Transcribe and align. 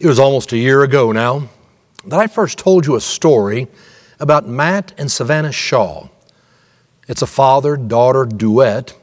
It 0.00 0.08
was 0.08 0.18
almost 0.18 0.52
a 0.52 0.58
year 0.58 0.82
ago 0.82 1.12
now 1.12 1.48
that 2.04 2.18
I 2.18 2.26
first 2.26 2.58
told 2.58 2.84
you 2.84 2.96
a 2.96 3.00
story 3.00 3.68
about 4.18 4.48
Matt 4.48 4.92
and 4.98 5.10
Savannah 5.10 5.52
Shaw. 5.52 6.08
It's 7.06 7.22
a 7.22 7.28
father 7.28 7.76
daughter 7.76 8.24
duet 8.24 8.98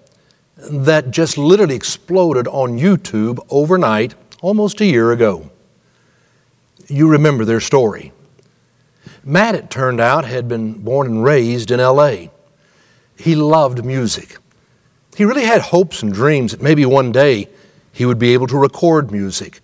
that 0.57 1.11
just 1.11 1.37
literally 1.37 1.75
exploded 1.75 2.45
on 2.49 2.77
YouTube 2.77 3.39
overnight 3.49 4.15
almost 4.41 4.81
a 4.81 4.85
year 4.85 5.13
ago. 5.13 5.49
You 6.87 7.07
remember 7.07 7.45
their 7.45 7.61
story. 7.61 8.11
Matt, 9.23 9.55
it 9.55 9.69
turned 9.69 10.01
out, 10.01 10.25
had 10.25 10.49
been 10.49 10.73
born 10.73 11.07
and 11.07 11.23
raised 11.23 11.71
in 11.71 11.79
LA. 11.79 12.27
He 13.15 13.33
loved 13.33 13.85
music. 13.85 14.37
He 15.15 15.23
really 15.23 15.45
had 15.45 15.61
hopes 15.61 16.03
and 16.03 16.11
dreams 16.11 16.51
that 16.51 16.61
maybe 16.61 16.85
one 16.85 17.13
day 17.13 17.47
he 17.93 18.05
would 18.05 18.19
be 18.19 18.33
able 18.33 18.47
to 18.47 18.57
record 18.57 19.09
music, 19.09 19.60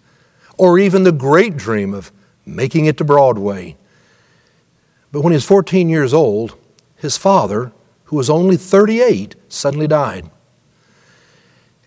or 0.57 0.79
even 0.79 1.03
the 1.03 1.11
great 1.11 1.55
dream 1.55 1.93
of 1.93 2.11
making 2.45 2.85
it 2.85 2.97
to 2.97 3.03
Broadway. 3.03 3.77
But 5.11 5.21
when 5.21 5.31
he 5.31 5.37
was 5.37 5.45
14 5.45 5.89
years 5.89 6.13
old, 6.13 6.55
his 6.95 7.17
father, 7.17 7.71
who 8.05 8.15
was 8.15 8.29
only 8.29 8.57
38, 8.57 9.35
suddenly 9.49 9.87
died. 9.87 10.29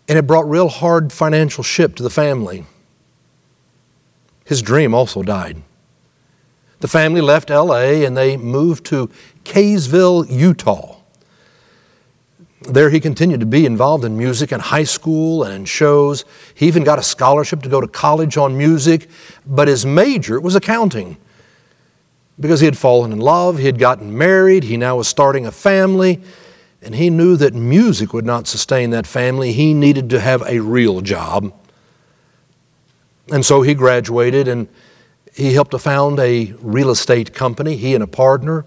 And 0.08 0.18
it 0.18 0.26
brought 0.26 0.48
real 0.48 0.68
hard 0.68 1.12
financial 1.12 1.62
ship 1.62 1.94
to 1.96 2.02
the 2.02 2.10
family. 2.10 2.64
His 4.44 4.62
dream 4.62 4.94
also 4.94 5.22
died. 5.22 5.62
The 6.80 6.88
family 6.88 7.20
left 7.20 7.50
LA 7.50 8.04
and 8.04 8.16
they 8.16 8.36
moved 8.36 8.84
to 8.86 9.10
Kaysville, 9.44 10.28
Utah. 10.30 10.99
There 12.62 12.90
he 12.90 13.00
continued 13.00 13.40
to 13.40 13.46
be 13.46 13.64
involved 13.64 14.04
in 14.04 14.18
music 14.18 14.52
in 14.52 14.60
high 14.60 14.84
school 14.84 15.42
and 15.42 15.54
in 15.54 15.64
shows. 15.64 16.26
He 16.54 16.66
even 16.66 16.84
got 16.84 16.98
a 16.98 17.02
scholarship 17.02 17.62
to 17.62 17.70
go 17.70 17.80
to 17.80 17.88
college 17.88 18.36
on 18.36 18.58
music, 18.58 19.08
but 19.46 19.66
his 19.66 19.86
major 19.86 20.38
was 20.38 20.54
accounting. 20.54 21.16
Because 22.38 22.60
he 22.60 22.66
had 22.66 22.76
fallen 22.76 23.12
in 23.12 23.18
love, 23.18 23.58
he 23.58 23.66
had 23.66 23.78
gotten 23.78 24.16
married, 24.16 24.64
he 24.64 24.76
now 24.76 24.96
was 24.96 25.08
starting 25.08 25.46
a 25.46 25.52
family, 25.52 26.20
and 26.82 26.94
he 26.94 27.08
knew 27.08 27.36
that 27.36 27.54
music 27.54 28.12
would 28.12 28.24
not 28.26 28.46
sustain 28.46 28.90
that 28.90 29.06
family. 29.06 29.52
He 29.52 29.72
needed 29.72 30.10
to 30.10 30.20
have 30.20 30.42
a 30.46 30.60
real 30.60 31.00
job. 31.00 31.54
And 33.30 33.44
so 33.44 33.62
he 33.62 33.74
graduated 33.74 34.48
and 34.48 34.68
he 35.34 35.52
helped 35.54 35.70
to 35.70 35.78
found 35.78 36.18
a 36.18 36.52
real 36.60 36.90
estate 36.90 37.32
company, 37.32 37.76
he 37.76 37.94
and 37.94 38.02
a 38.02 38.06
partner. 38.06 38.64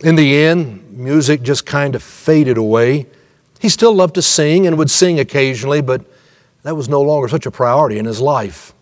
In 0.00 0.16
the 0.16 0.36
end, 0.36 0.92
music 0.92 1.42
just 1.42 1.66
kind 1.66 1.94
of 1.94 2.02
faded 2.02 2.56
away. 2.56 3.06
He 3.60 3.68
still 3.68 3.94
loved 3.94 4.14
to 4.16 4.22
sing 4.22 4.66
and 4.66 4.76
would 4.76 4.90
sing 4.90 5.18
occasionally, 5.18 5.80
but 5.80 6.04
that 6.62 6.76
was 6.76 6.88
no 6.88 7.00
longer 7.00 7.28
such 7.28 7.46
a 7.46 7.50
priority 7.50 7.98
in 7.98 8.04
his 8.04 8.20
life. 8.20 8.72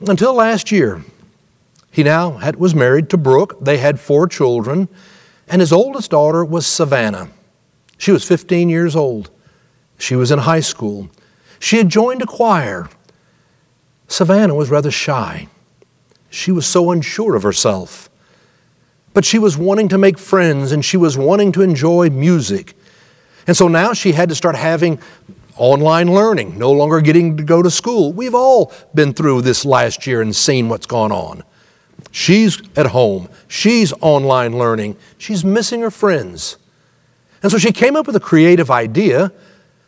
Until 0.00 0.34
last 0.34 0.70
year, 0.70 1.02
he 1.90 2.02
now 2.02 2.32
had, 2.32 2.56
was 2.56 2.74
married 2.74 3.10
to 3.10 3.16
Brooke. 3.16 3.58
They 3.60 3.78
had 3.78 3.98
four 3.98 4.28
children, 4.28 4.88
and 5.48 5.60
his 5.60 5.72
oldest 5.72 6.10
daughter 6.10 6.44
was 6.44 6.66
Savannah. 6.66 7.28
She 7.96 8.12
was 8.12 8.24
15 8.24 8.68
years 8.68 8.94
old. 8.94 9.30
She 9.98 10.14
was 10.14 10.30
in 10.30 10.38
high 10.40 10.60
school. 10.60 11.10
She 11.58 11.78
had 11.78 11.88
joined 11.88 12.22
a 12.22 12.26
choir. 12.26 12.88
Savannah 14.06 14.54
was 14.54 14.70
rather 14.70 14.92
shy. 14.92 15.48
She 16.30 16.52
was 16.52 16.66
so 16.66 16.92
unsure 16.92 17.34
of 17.34 17.42
herself. 17.42 18.08
But 19.18 19.24
she 19.24 19.40
was 19.40 19.58
wanting 19.58 19.88
to 19.88 19.98
make 19.98 20.16
friends 20.16 20.70
and 20.70 20.84
she 20.84 20.96
was 20.96 21.18
wanting 21.18 21.50
to 21.50 21.62
enjoy 21.62 22.08
music. 22.08 22.76
And 23.48 23.56
so 23.56 23.66
now 23.66 23.92
she 23.92 24.12
had 24.12 24.28
to 24.28 24.36
start 24.36 24.54
having 24.54 25.00
online 25.56 26.14
learning, 26.14 26.56
no 26.56 26.70
longer 26.70 27.00
getting 27.00 27.36
to 27.36 27.42
go 27.42 27.60
to 27.60 27.68
school. 27.68 28.12
We've 28.12 28.36
all 28.36 28.72
been 28.94 29.12
through 29.12 29.42
this 29.42 29.64
last 29.64 30.06
year 30.06 30.22
and 30.22 30.36
seen 30.36 30.68
what's 30.68 30.86
gone 30.86 31.10
on. 31.10 31.42
She's 32.12 32.62
at 32.76 32.86
home, 32.86 33.28
she's 33.48 33.92
online 33.94 34.56
learning, 34.56 34.96
she's 35.18 35.44
missing 35.44 35.80
her 35.80 35.90
friends. 35.90 36.56
And 37.42 37.50
so 37.50 37.58
she 37.58 37.72
came 37.72 37.96
up 37.96 38.06
with 38.06 38.14
a 38.14 38.20
creative 38.20 38.70
idea 38.70 39.32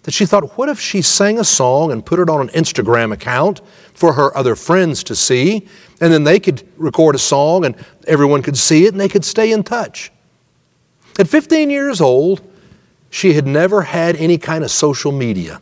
that 0.03 0.13
she 0.13 0.25
thought, 0.27 0.57
what 0.57 0.69
if 0.69 0.81
she 0.81 1.03
sang 1.03 1.39
a 1.39 1.45
song 1.45 1.93
and 1.93 2.05
put 2.05 2.19
it 2.19 2.31
on 2.31 2.41
an 2.41 2.49
Instagram 2.49 3.13
account 3.13 3.61
for 3.93 4.15
her 4.15 4.37
other 4.37 4.57
friends 4.57 5.05
to 5.05 5.15
see, 5.15 5.67
and 6.01 6.13
then 6.13 6.25
they 6.25 6.41
could 6.41 6.67
record 6.77 7.15
a 7.15 7.19
song 7.19 7.65
and 7.65 7.77
everyone 8.07 8.43
could 8.43 8.57
see 8.57 8.87
it 8.87 8.93
and 8.93 9.01
they 9.01 9.09
could 9.09 9.25
stay 9.25 9.53
in 9.53 9.63
touch. 9.63 10.11
At 11.19 11.29
15 11.29 11.69
years 11.69 12.01
old, 12.01 12.41
she 13.11 13.35
had 13.35 13.47
never 13.47 13.83
had 13.83 14.17
any 14.17 14.39
kind 14.39 14.65
of 14.65 14.71
social 14.71 15.13
media. 15.13 15.61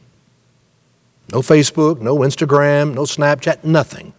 No 1.33 1.41
Facebook, 1.41 2.01
no 2.01 2.19
Instagram, 2.19 2.95
no 2.95 3.03
Snapchat, 3.03 3.65
nothing. 3.65 4.15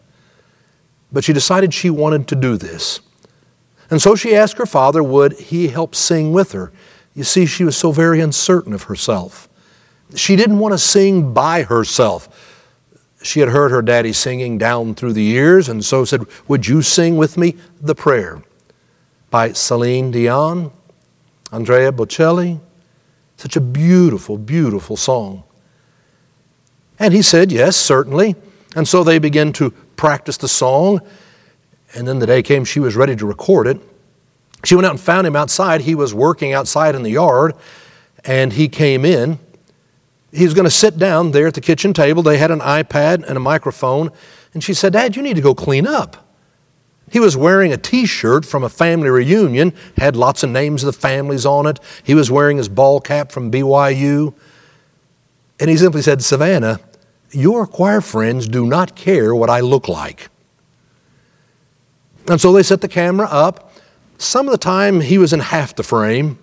But 1.12 1.24
she 1.24 1.34
decided 1.34 1.74
she 1.74 1.90
wanted 1.90 2.28
to 2.28 2.36
do 2.36 2.58
this. 2.58 3.00
And 3.90 4.02
so 4.02 4.16
she 4.16 4.36
asked 4.36 4.58
her 4.58 4.66
father, 4.66 5.02
would 5.02 5.34
he 5.34 5.70
help 5.70 5.96
sing 5.96 6.32
with 6.32 6.52
her? 6.52 6.72
You 7.16 7.24
see, 7.24 7.46
she 7.46 7.64
was 7.64 7.76
so 7.76 7.92
very 7.92 8.20
uncertain 8.20 8.74
of 8.74 8.84
herself. 8.84 9.49
She 10.16 10.36
didn't 10.36 10.60
want 10.60 10.74
to 10.74 10.78
sing 10.78 11.34
by 11.34 11.64
herself. 11.64 12.56
She 13.22 13.42
had 13.42 13.50
heard 13.50 13.72
her 13.72 13.82
daddy 13.82 14.14
singing 14.14 14.58
down 14.58 14.96
through 14.96 15.14
the 15.14 15.24
years 15.24 15.70
and 15.70 15.84
so 15.84 16.06
said, 16.06 16.26
Would 16.48 16.68
you 16.68 16.82
sing 16.82 17.18
with 17.18 17.38
me 17.38 17.58
the 17.82 17.96
prayer 17.96 18.42
by 19.30 19.52
Celine 19.52 20.12
Dion, 20.12 20.72
Andrea 21.52 21.92
Bocelli? 21.92 22.60
Such 23.38 23.56
a 23.56 23.62
beautiful, 23.62 24.38
beautiful 24.38 24.98
song. 24.98 25.44
And 26.98 27.14
he 27.14 27.22
said, 27.22 27.52
Yes, 27.52 27.76
certainly. 27.76 28.36
And 28.76 28.88
so 28.88 29.04
they 29.04 29.20
began 29.20 29.54
to 29.54 29.72
practice 29.96 30.38
the 30.38 30.48
song. 30.48 31.02
And 31.94 32.08
then 32.08 32.20
the 32.20 32.28
day 32.28 32.42
came 32.42 32.66
she 32.66 32.80
was 32.80 32.96
ready 32.96 33.16
to 33.16 33.26
record 33.26 33.68
it. 33.68 33.80
She 34.64 34.76
went 34.76 34.86
out 34.86 34.92
and 34.92 35.00
found 35.00 35.26
him 35.26 35.36
outside. 35.36 35.82
He 35.82 35.96
was 35.96 36.14
working 36.14 36.54
outside 36.54 36.96
in 36.96 37.04
the 37.04 37.12
yard, 37.12 37.56
and 38.26 38.54
he 38.54 38.68
came 38.68 39.06
in 39.06 39.40
he 40.32 40.44
was 40.44 40.54
going 40.54 40.66
to 40.66 40.72
sit 40.72 40.98
down 40.98 41.32
there 41.32 41.48
at 41.48 41.56
the 41.56 41.62
kitchen 41.62 41.94
table. 41.94 42.22
They 42.22 42.38
had 42.38 42.52
an 42.52 42.60
iPad 42.60 43.28
and 43.28 43.36
a 43.36 43.40
microphone. 43.40 44.12
And 44.54 44.64
she 44.64 44.74
said, 44.74 44.94
Dad, 44.94 45.16
you 45.16 45.22
need 45.22 45.36
to 45.36 45.42
go 45.42 45.56
clean 45.56 45.88
up. 45.88 46.26
He 47.12 47.20
was 47.20 47.36
wearing 47.36 47.74
a 47.74 47.78
t 47.78 48.06
shirt 48.06 48.46
from 48.46 48.64
a 48.64 48.70
family 48.70 49.10
reunion, 49.10 49.74
had 49.98 50.16
lots 50.16 50.44
of 50.44 50.52
names 50.52 50.84
of 50.84 50.94
the 50.94 51.00
families 51.00 51.46
on 51.46 51.66
it. 51.66 51.80
He 52.04 52.14
was 52.14 52.30
wearing 52.30 52.58
his 52.58 52.70
ball 52.70 53.00
cap 53.02 53.32
from 53.32 53.52
BYU. 53.52 54.34
And 55.60 55.70
he 55.70 55.78
simply 55.78 56.04
said, 56.04 56.24
Savannah, 56.24 56.80
your 57.32 57.66
choir 57.66 58.02
friends 58.02 58.48
do 58.48 58.66
not 58.66 58.96
care 58.96 59.34
what 59.34 59.50
I 59.50 59.60
look 59.60 59.88
like. 59.88 60.30
And 62.28 62.40
so 62.40 62.54
they 62.54 62.64
set 62.64 62.82
the 62.82 62.88
camera 62.88 63.28
up. 63.30 63.74
Some 64.20 64.48
of 64.48 64.52
the 64.52 64.60
time 64.60 65.02
he 65.02 65.18
was 65.18 65.34
in 65.34 65.40
half 65.40 65.76
the 65.76 65.84
frame, 65.84 66.38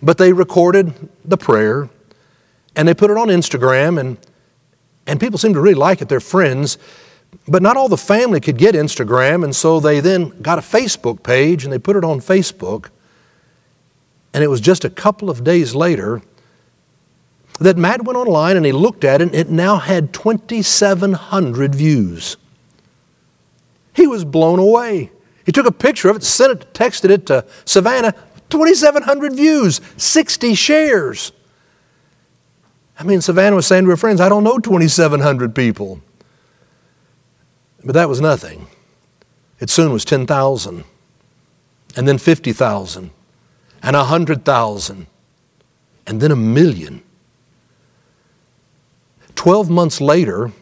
but 0.00 0.16
they 0.16 0.32
recorded 0.32 0.94
the 1.24 1.36
prayer 1.36 1.90
and 2.76 2.88
they 2.88 2.94
put 2.94 3.10
it 3.10 3.16
on 3.16 3.28
Instagram, 3.28 3.98
and, 3.98 4.16
and 5.06 5.20
people 5.20 5.38
seem 5.38 5.54
to 5.54 5.60
really 5.60 5.74
like 5.74 6.00
it. 6.00 6.08
They're 6.08 6.20
friends. 6.20 6.78
But 7.48 7.62
not 7.62 7.76
all 7.76 7.88
the 7.88 7.96
family 7.96 8.40
could 8.40 8.58
get 8.58 8.74
Instagram, 8.74 9.42
and 9.42 9.54
so 9.56 9.80
they 9.80 10.00
then 10.00 10.40
got 10.42 10.58
a 10.58 10.62
Facebook 10.62 11.22
page 11.22 11.64
and 11.64 11.72
they 11.72 11.78
put 11.78 11.96
it 11.96 12.04
on 12.04 12.20
Facebook. 12.20 12.90
And 14.34 14.44
it 14.44 14.48
was 14.48 14.60
just 14.60 14.84
a 14.84 14.90
couple 14.90 15.30
of 15.30 15.42
days 15.42 15.74
later 15.74 16.22
that 17.58 17.76
Matt 17.76 18.04
went 18.04 18.16
online 18.16 18.56
and 18.56 18.66
he 18.66 18.72
looked 18.72 19.04
at 19.04 19.20
it, 19.20 19.24
and 19.24 19.34
it 19.34 19.50
now 19.50 19.76
had 19.76 20.12
2,700 20.12 21.74
views. 21.74 22.36
He 23.94 24.06
was 24.06 24.24
blown 24.24 24.58
away. 24.58 25.10
He 25.44 25.52
took 25.52 25.66
a 25.66 25.72
picture 25.72 26.08
of 26.08 26.16
it, 26.16 26.22
sent 26.22 26.52
it, 26.52 26.74
texted 26.74 27.10
it 27.10 27.26
to 27.26 27.44
Savannah, 27.64 28.14
2,700 28.50 29.34
views, 29.34 29.80
60 29.96 30.54
shares. 30.54 31.32
I 32.98 33.04
mean, 33.04 33.20
Savannah 33.20 33.56
was 33.56 33.66
saying 33.66 33.84
to 33.84 33.90
her 33.90 33.96
friends, 33.96 34.20
I 34.20 34.28
don't 34.28 34.44
know 34.44 34.58
2,700 34.58 35.54
people. 35.54 36.00
But 37.84 37.94
that 37.94 38.08
was 38.08 38.20
nothing. 38.20 38.66
It 39.58 39.70
soon 39.70 39.92
was 39.92 40.04
10,000, 40.04 40.84
and 41.96 42.08
then 42.08 42.18
50,000, 42.18 43.10
and 43.82 43.96
100,000, 43.96 45.06
and 46.06 46.20
then 46.20 46.30
a 46.30 46.36
million. 46.36 47.02
Twelve 49.34 49.70
months 49.70 50.00
later, 50.00 50.52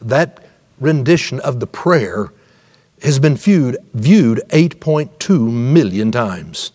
that 0.00 0.44
rendition 0.78 1.40
of 1.40 1.60
the 1.60 1.66
prayer 1.66 2.32
has 3.02 3.18
been 3.18 3.36
viewed, 3.36 3.78
viewed 3.94 4.42
8.2 4.50 5.50
million 5.50 6.12
times. 6.12 6.72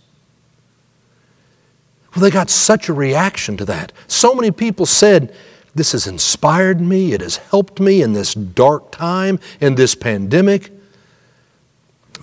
Well, 2.14 2.24
they 2.24 2.32
got 2.32 2.50
such 2.50 2.90
a 2.90 2.94
reaction 2.94 3.58
to 3.58 3.66
that. 3.66 3.94
So 4.08 4.36
many 4.36 4.52
people 4.52 4.86
said, 4.86 5.34
This 5.74 5.94
has 5.94 6.08
inspired 6.08 6.82
me, 6.82 7.14
it 7.14 7.22
has 7.22 7.38
helped 7.38 7.80
me 7.80 8.02
in 8.02 8.14
this 8.14 8.34
dark 8.34 8.92
time, 8.92 9.40
in 9.60 9.76
this 9.76 9.96
pandemic. 9.96 10.72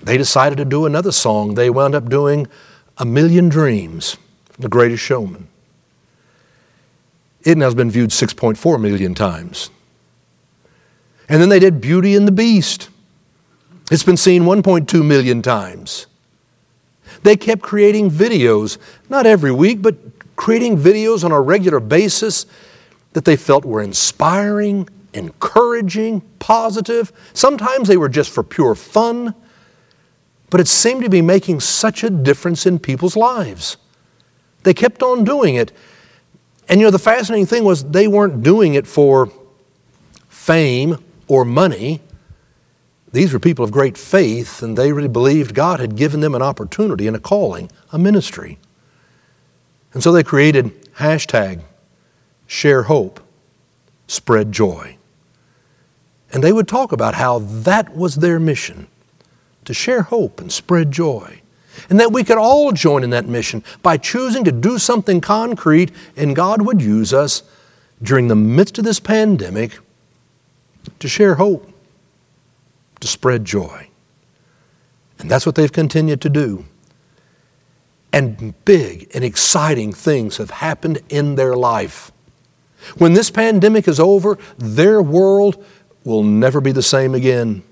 They 0.02 0.16
decided 0.16 0.58
to 0.58 0.64
do 0.64 0.86
another 0.86 1.12
song. 1.12 1.54
They 1.54 1.70
wound 1.70 1.94
up 1.94 2.08
doing 2.08 2.46
A 2.98 3.04
Million 3.04 3.48
Dreams, 3.48 4.16
The 4.58 4.68
Greatest 4.68 5.02
Showman. 5.02 5.48
It 7.42 7.56
now 7.56 7.66
has 7.66 7.74
been 7.74 7.90
viewed 7.90 8.10
6.4 8.10 8.80
million 8.80 9.14
times. 9.14 9.70
And 11.28 11.40
then 11.40 11.48
they 11.48 11.58
did 11.58 11.80
Beauty 11.80 12.14
and 12.14 12.26
the 12.26 12.32
Beast. 12.32 12.90
It's 13.90 14.02
been 14.02 14.16
seen 14.16 14.42
1.2 14.42 15.04
million 15.04 15.40
times. 15.40 16.07
They 17.22 17.36
kept 17.36 17.62
creating 17.62 18.10
videos, 18.10 18.78
not 19.08 19.26
every 19.26 19.52
week, 19.52 19.82
but 19.82 19.96
creating 20.36 20.78
videos 20.78 21.24
on 21.24 21.32
a 21.32 21.40
regular 21.40 21.80
basis 21.80 22.46
that 23.12 23.24
they 23.24 23.36
felt 23.36 23.64
were 23.64 23.82
inspiring, 23.82 24.88
encouraging, 25.12 26.20
positive. 26.38 27.12
Sometimes 27.32 27.88
they 27.88 27.96
were 27.96 28.08
just 28.08 28.30
for 28.30 28.42
pure 28.42 28.74
fun, 28.74 29.34
but 30.50 30.60
it 30.60 30.68
seemed 30.68 31.02
to 31.02 31.10
be 31.10 31.22
making 31.22 31.60
such 31.60 32.04
a 32.04 32.10
difference 32.10 32.66
in 32.66 32.78
people's 32.78 33.16
lives. 33.16 33.76
They 34.62 34.74
kept 34.74 35.02
on 35.02 35.24
doing 35.24 35.54
it. 35.54 35.72
And 36.68 36.80
you 36.80 36.86
know, 36.86 36.90
the 36.90 36.98
fascinating 36.98 37.46
thing 37.46 37.64
was 37.64 37.84
they 37.84 38.06
weren't 38.06 38.42
doing 38.42 38.74
it 38.74 38.86
for 38.86 39.32
fame 40.28 41.02
or 41.26 41.44
money. 41.44 42.00
These 43.12 43.32
were 43.32 43.38
people 43.38 43.64
of 43.64 43.70
great 43.70 43.96
faith, 43.96 44.62
and 44.62 44.76
they 44.76 44.92
really 44.92 45.08
believed 45.08 45.54
God 45.54 45.80
had 45.80 45.96
given 45.96 46.20
them 46.20 46.34
an 46.34 46.42
opportunity 46.42 47.06
and 47.06 47.16
a 47.16 47.20
calling, 47.20 47.70
a 47.90 47.98
ministry. 47.98 48.58
And 49.94 50.02
so 50.02 50.12
they 50.12 50.22
created 50.22 50.92
hashtag 50.94 51.62
share 52.46 52.84
hope, 52.84 53.20
spread 54.06 54.52
joy. 54.52 54.96
And 56.32 56.44
they 56.44 56.52
would 56.52 56.68
talk 56.68 56.92
about 56.92 57.14
how 57.14 57.38
that 57.38 57.96
was 57.96 58.16
their 58.16 58.38
mission 58.38 58.88
to 59.64 59.72
share 59.72 60.02
hope 60.02 60.40
and 60.40 60.52
spread 60.52 60.90
joy. 60.90 61.40
And 61.88 62.00
that 62.00 62.12
we 62.12 62.24
could 62.24 62.38
all 62.38 62.72
join 62.72 63.04
in 63.04 63.10
that 63.10 63.26
mission 63.26 63.62
by 63.82 63.98
choosing 63.98 64.44
to 64.44 64.52
do 64.52 64.78
something 64.78 65.20
concrete, 65.20 65.92
and 66.16 66.34
God 66.34 66.62
would 66.62 66.82
use 66.82 67.14
us 67.14 67.42
during 68.02 68.28
the 68.28 68.36
midst 68.36 68.78
of 68.78 68.84
this 68.84 68.98
pandemic 68.98 69.78
to 70.98 71.08
share 71.08 71.36
hope, 71.36 71.70
to 73.00 73.08
spread 73.08 73.44
joy. 73.44 73.88
And 75.18 75.30
that's 75.30 75.46
what 75.46 75.54
they've 75.54 75.72
continued 75.72 76.20
to 76.22 76.28
do. 76.28 76.64
And 78.12 78.54
big 78.64 79.10
and 79.14 79.24
exciting 79.24 79.92
things 79.92 80.38
have 80.38 80.50
happened 80.50 81.00
in 81.08 81.34
their 81.34 81.54
life. 81.54 82.10
When 82.96 83.12
this 83.12 83.30
pandemic 83.30 83.88
is 83.88 84.00
over, 84.00 84.38
their 84.56 85.02
world 85.02 85.64
will 86.04 86.22
never 86.22 86.60
be 86.60 86.72
the 86.72 86.82
same 86.82 87.14
again. 87.14 87.62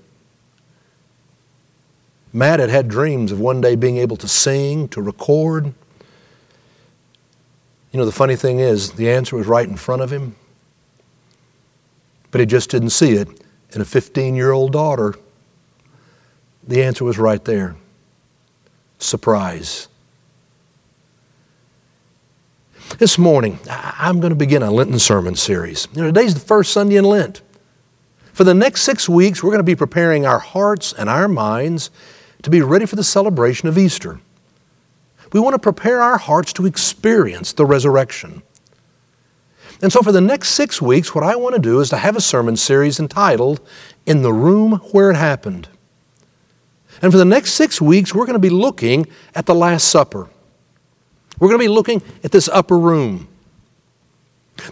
Matt 2.33 2.59
had 2.59 2.69
had 2.69 2.87
dreams 2.87 3.31
of 3.31 3.39
one 3.39 3.61
day 3.61 3.75
being 3.75 3.97
able 3.97 4.17
to 4.17 4.27
sing, 4.27 4.89
to 4.89 5.01
record. 5.01 5.73
You 7.91 7.99
know, 7.99 8.05
the 8.05 8.11
funny 8.11 8.35
thing 8.35 8.59
is, 8.59 8.91
the 8.91 9.09
answer 9.09 9.37
was 9.37 9.47
right 9.47 9.67
in 9.67 9.77
front 9.77 10.01
of 10.01 10.11
him, 10.11 10.35
but 12.29 12.39
he 12.39 12.45
just 12.45 12.69
didn't 12.69 12.91
see 12.91 13.13
it 13.13 13.27
in 13.73 13.81
a 13.81 13.85
15 13.85 14.35
year 14.35 14.51
old 14.51 14.71
daughter. 14.71 15.15
The 16.63 16.83
answer 16.83 17.05
was 17.05 17.17
right 17.17 17.43
there 17.43 17.75
surprise. 18.99 19.87
This 22.97 23.17
morning, 23.17 23.59
I'm 23.69 24.19
going 24.19 24.31
to 24.31 24.35
begin 24.35 24.63
a 24.63 24.71
Lenten 24.71 24.97
sermon 24.97 25.35
series. 25.35 25.87
You 25.93 26.01
know, 26.01 26.07
today's 26.07 26.33
the 26.33 26.39
first 26.39 26.71
Sunday 26.71 26.95
in 26.95 27.05
Lent. 27.05 27.41
For 28.33 28.43
the 28.43 28.53
next 28.53 28.83
six 28.83 29.09
weeks, 29.09 29.43
we're 29.43 29.51
going 29.51 29.59
to 29.59 29.63
be 29.63 29.75
preparing 29.75 30.25
our 30.25 30.39
hearts 30.39 30.93
and 30.93 31.09
our 31.09 31.27
minds 31.27 31.91
to 32.43 32.49
be 32.49 32.61
ready 32.61 32.85
for 32.85 32.95
the 32.95 33.03
celebration 33.03 33.67
of 33.67 33.77
Easter. 33.77 34.19
We 35.33 35.39
want 35.39 35.53
to 35.53 35.59
prepare 35.59 36.01
our 36.01 36.17
hearts 36.17 36.53
to 36.53 36.65
experience 36.65 37.51
the 37.53 37.65
resurrection. 37.65 38.41
And 39.81 39.93
so, 39.93 40.01
for 40.01 40.11
the 40.11 40.21
next 40.21 40.49
six 40.49 40.81
weeks, 40.81 41.13
what 41.13 41.23
I 41.23 41.35
want 41.35 41.55
to 41.55 41.61
do 41.61 41.79
is 41.79 41.89
to 41.89 41.97
have 41.97 42.15
a 42.15 42.21
sermon 42.21 42.55
series 42.55 42.99
entitled 42.99 43.61
In 44.05 44.23
the 44.23 44.33
Room 44.33 44.73
Where 44.91 45.11
It 45.11 45.17
Happened. 45.17 45.67
And 47.01 47.11
for 47.11 47.17
the 47.17 47.25
next 47.25 47.53
six 47.53 47.79
weeks, 47.79 48.13
we're 48.13 48.25
going 48.25 48.33
to 48.33 48.39
be 48.39 48.49
looking 48.49 49.05
at 49.35 49.45
the 49.45 49.53
Last 49.53 49.89
Supper. 49.89 50.29
We're 51.39 51.49
going 51.49 51.59
to 51.59 51.65
be 51.65 51.69
looking 51.69 52.01
at 52.23 52.31
this 52.31 52.49
upper 52.49 52.77
room. 52.77 53.27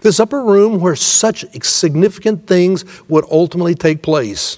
This 0.02 0.20
upper 0.20 0.44
room 0.44 0.80
where 0.80 0.96
such 0.96 1.46
significant 1.64 2.48
things 2.48 2.84
would 3.08 3.26
ultimately 3.30 3.76
take 3.76 4.02
place. 4.02 4.58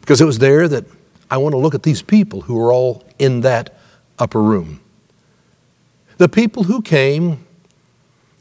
Because 0.00 0.20
it 0.20 0.24
was 0.24 0.38
there 0.38 0.68
that 0.68 0.84
I 1.28 1.38
want 1.38 1.54
to 1.54 1.58
look 1.58 1.74
at 1.74 1.82
these 1.82 2.00
people 2.00 2.42
who 2.42 2.54
were 2.54 2.72
all 2.72 3.04
in 3.18 3.40
that 3.40 3.76
upper 4.20 4.40
room. 4.40 4.80
The 6.18 6.28
people 6.28 6.64
who 6.64 6.80
came 6.82 7.44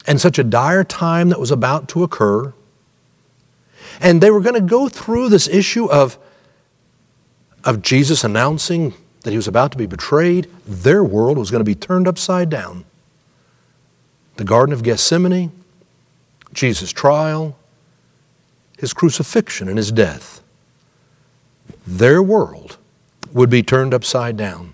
in 0.07 0.17
such 0.17 0.39
a 0.39 0.43
dire 0.43 0.83
time 0.83 1.29
that 1.29 1.39
was 1.39 1.51
about 1.51 1.87
to 1.89 2.03
occur, 2.03 2.53
and 3.99 4.21
they 4.21 4.31
were 4.31 4.41
going 4.41 4.55
to 4.55 4.61
go 4.61 4.87
through 4.87 5.29
this 5.29 5.47
issue 5.47 5.89
of, 5.91 6.17
of 7.63 7.81
Jesus 7.81 8.23
announcing 8.23 8.93
that 9.21 9.31
he 9.31 9.37
was 9.37 9.47
about 9.47 9.71
to 9.71 9.77
be 9.77 9.85
betrayed, 9.85 10.47
their 10.65 11.03
world 11.03 11.37
was 11.37 11.51
going 11.51 11.59
to 11.59 11.65
be 11.65 11.75
turned 11.75 12.07
upside 12.07 12.49
down. 12.49 12.85
The 14.35 14.43
Garden 14.43 14.71
of 14.71 14.83
Gethsemane, 14.83 15.51
Jesus' 16.53 16.91
trial, 16.91 17.57
his 18.77 18.93
crucifixion 18.93 19.67
and 19.67 19.77
his 19.77 19.91
death. 19.91 20.41
Their 21.85 22.21
world 22.21 22.77
would 23.33 23.49
be 23.49 23.63
turned 23.63 23.93
upside 23.93 24.37
down. 24.37 24.73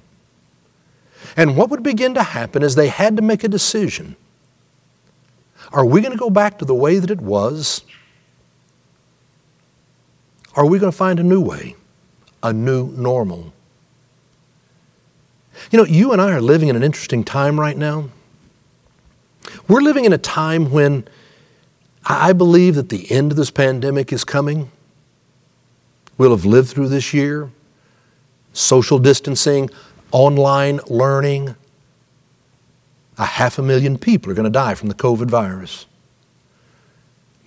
And 1.36 1.58
what 1.58 1.70
would 1.70 1.82
begin 1.82 2.14
to 2.14 2.24
happen 2.24 2.62
is 2.62 2.76
they 2.76 2.90
had 2.90 3.16
to 3.16 3.24
make 3.24 3.44
a 3.44 3.48
decision. 3.48 4.16
Are 5.74 5.86
we 5.86 6.02
going 6.02 6.12
to 6.12 6.18
go 6.18 6.30
back 6.30 6.60
to 6.60 6.66
the 6.66 6.76
way 6.76 7.00
that 7.00 7.10
it 7.10 7.20
was? 7.20 7.84
Are 10.56 10.66
we 10.68 10.78
going 10.78 10.92
to 10.92 10.98
find 10.98 11.20
a 11.20 11.24
new 11.24 11.42
way, 11.42 11.76
a 12.44 12.54
new 12.54 12.92
normal? 12.92 13.52
You 15.72 15.80
know, 15.80 15.86
you 15.86 16.12
and 16.12 16.22
I 16.22 16.32
are 16.32 16.42
living 16.42 16.70
in 16.70 16.76
an 16.76 16.84
interesting 16.84 17.24
time 17.24 17.60
right 17.60 17.76
now. 17.76 18.10
We're 19.68 19.82
living 19.82 20.06
in 20.06 20.14
a 20.14 20.18
time 20.18 20.72
when 20.72 21.08
I 22.06 22.34
believe 22.34 22.76
that 22.76 22.90
the 22.90 23.12
end 23.12 23.32
of 23.32 23.38
this 23.38 23.50
pandemic 23.50 24.14
is 24.14 24.24
coming. 24.24 24.72
We'll 26.18 26.32
have 26.32 26.46
lived 26.46 26.70
through 26.70 26.90
this 26.90 27.14
year. 27.14 27.50
Social 28.52 29.00
distancing, 29.00 29.70
online 30.12 30.80
learning. 30.88 31.56
A 33.18 33.26
half 33.26 33.60
a 33.60 33.62
million 33.62 33.98
people 33.98 34.32
are 34.32 34.36
going 34.36 34.46
to 34.46 34.50
die 34.50 34.76
from 34.76 34.90
the 34.90 34.96
COVID 34.96 35.30
virus. 35.30 35.86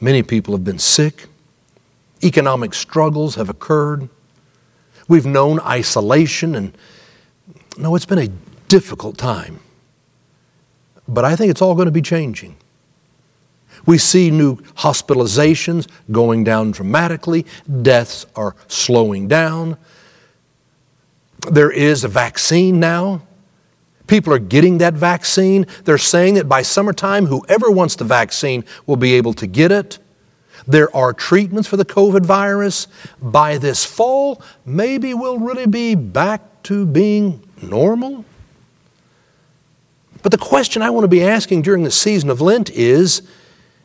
Many 0.01 0.23
people 0.23 0.55
have 0.55 0.65
been 0.65 0.79
sick. 0.79 1.27
Economic 2.23 2.75
struggles 2.75 3.35
have 3.35 3.49
occurred. 3.49 4.09
We've 5.09 5.27
known 5.27 5.61
isolation 5.61 6.55
and 6.55 6.77
no, 7.79 7.95
it's 7.95 8.07
been 8.07 8.19
a 8.19 8.29
difficult 8.69 9.19
time. 9.19 9.61
But 11.07 11.25
I 11.25 11.37
think 11.37 11.51
it's 11.51 11.63
all 11.63 11.75
going 11.75 11.87
to 11.87 11.93
be 11.93 12.03
changing. 12.03 12.57
We 13.85 13.99
see 13.99 14.31
new 14.31 14.57
hospitalizations 14.57 15.87
going 16.11 16.45
down 16.45 16.71
dramatically, 16.71 17.47
deaths 17.83 18.27
are 18.35 18.57
slowing 18.67 19.29
down. 19.29 19.77
There 21.51 21.71
is 21.71 22.03
a 22.03 22.09
vaccine 22.09 22.81
now. 22.81 23.23
People 24.07 24.33
are 24.33 24.39
getting 24.39 24.79
that 24.79 24.95
vaccine. 24.95 25.67
They're 25.85 25.99
saying 25.99 26.35
that 26.35 26.49
by 26.49 26.63
summertime, 26.63 27.27
whoever 27.27 27.71
wants 27.71 27.97
the 27.97 28.05
vaccine 28.05 28.65
will 28.87 28.97
be 28.97 29.15
able 29.15 29.33
to 29.35 29.47
get 29.47 29.73
it. 29.73 29.99
There 30.67 30.95
are 30.95 31.13
treatments 31.13 31.69
for 31.69 31.77
the 31.77 31.85
COVID 31.85 32.25
virus. 32.25 32.89
By 33.21 33.59
this 33.59 33.85
fall, 33.85 34.43
maybe 34.65 35.15
we'll 35.15 35.39
really 35.39 35.67
be 35.67 35.95
back 35.95 36.43
to 36.65 36.85
being 36.85 37.41
normal? 37.63 38.25
But 40.23 40.33
the 40.33 40.39
question 40.39 40.83
I 40.83 40.91
want 40.91 41.05
to 41.05 41.09
be 41.09 41.23
asking 41.23 41.63
during 41.63 41.85
the 41.85 41.93
season 41.93 42.29
of 42.29 42.41
Lent 42.41 42.71
is 42.71 43.23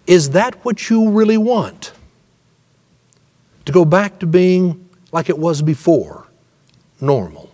is 0.07 0.31
that 0.31 0.65
what 0.65 0.89
you 0.89 1.11
really 1.11 1.37
want? 1.37 1.93
To 3.65 3.71
go 3.71 3.85
back 3.85 4.17
to 4.19 4.25
being 4.25 4.89
like 5.11 5.29
it 5.29 5.37
was 5.37 5.61
before, 5.61 6.27
normal? 6.99 7.50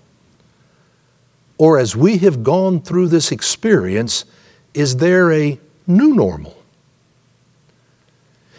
Or 1.58 1.80
as 1.80 1.96
we 1.96 2.18
have 2.20 2.44
gone 2.44 2.82
through 2.82 3.08
this 3.08 3.32
experience, 3.32 4.26
is 4.74 4.98
there 4.98 5.32
a 5.32 5.60
new 5.88 6.14
normal? 6.14 6.56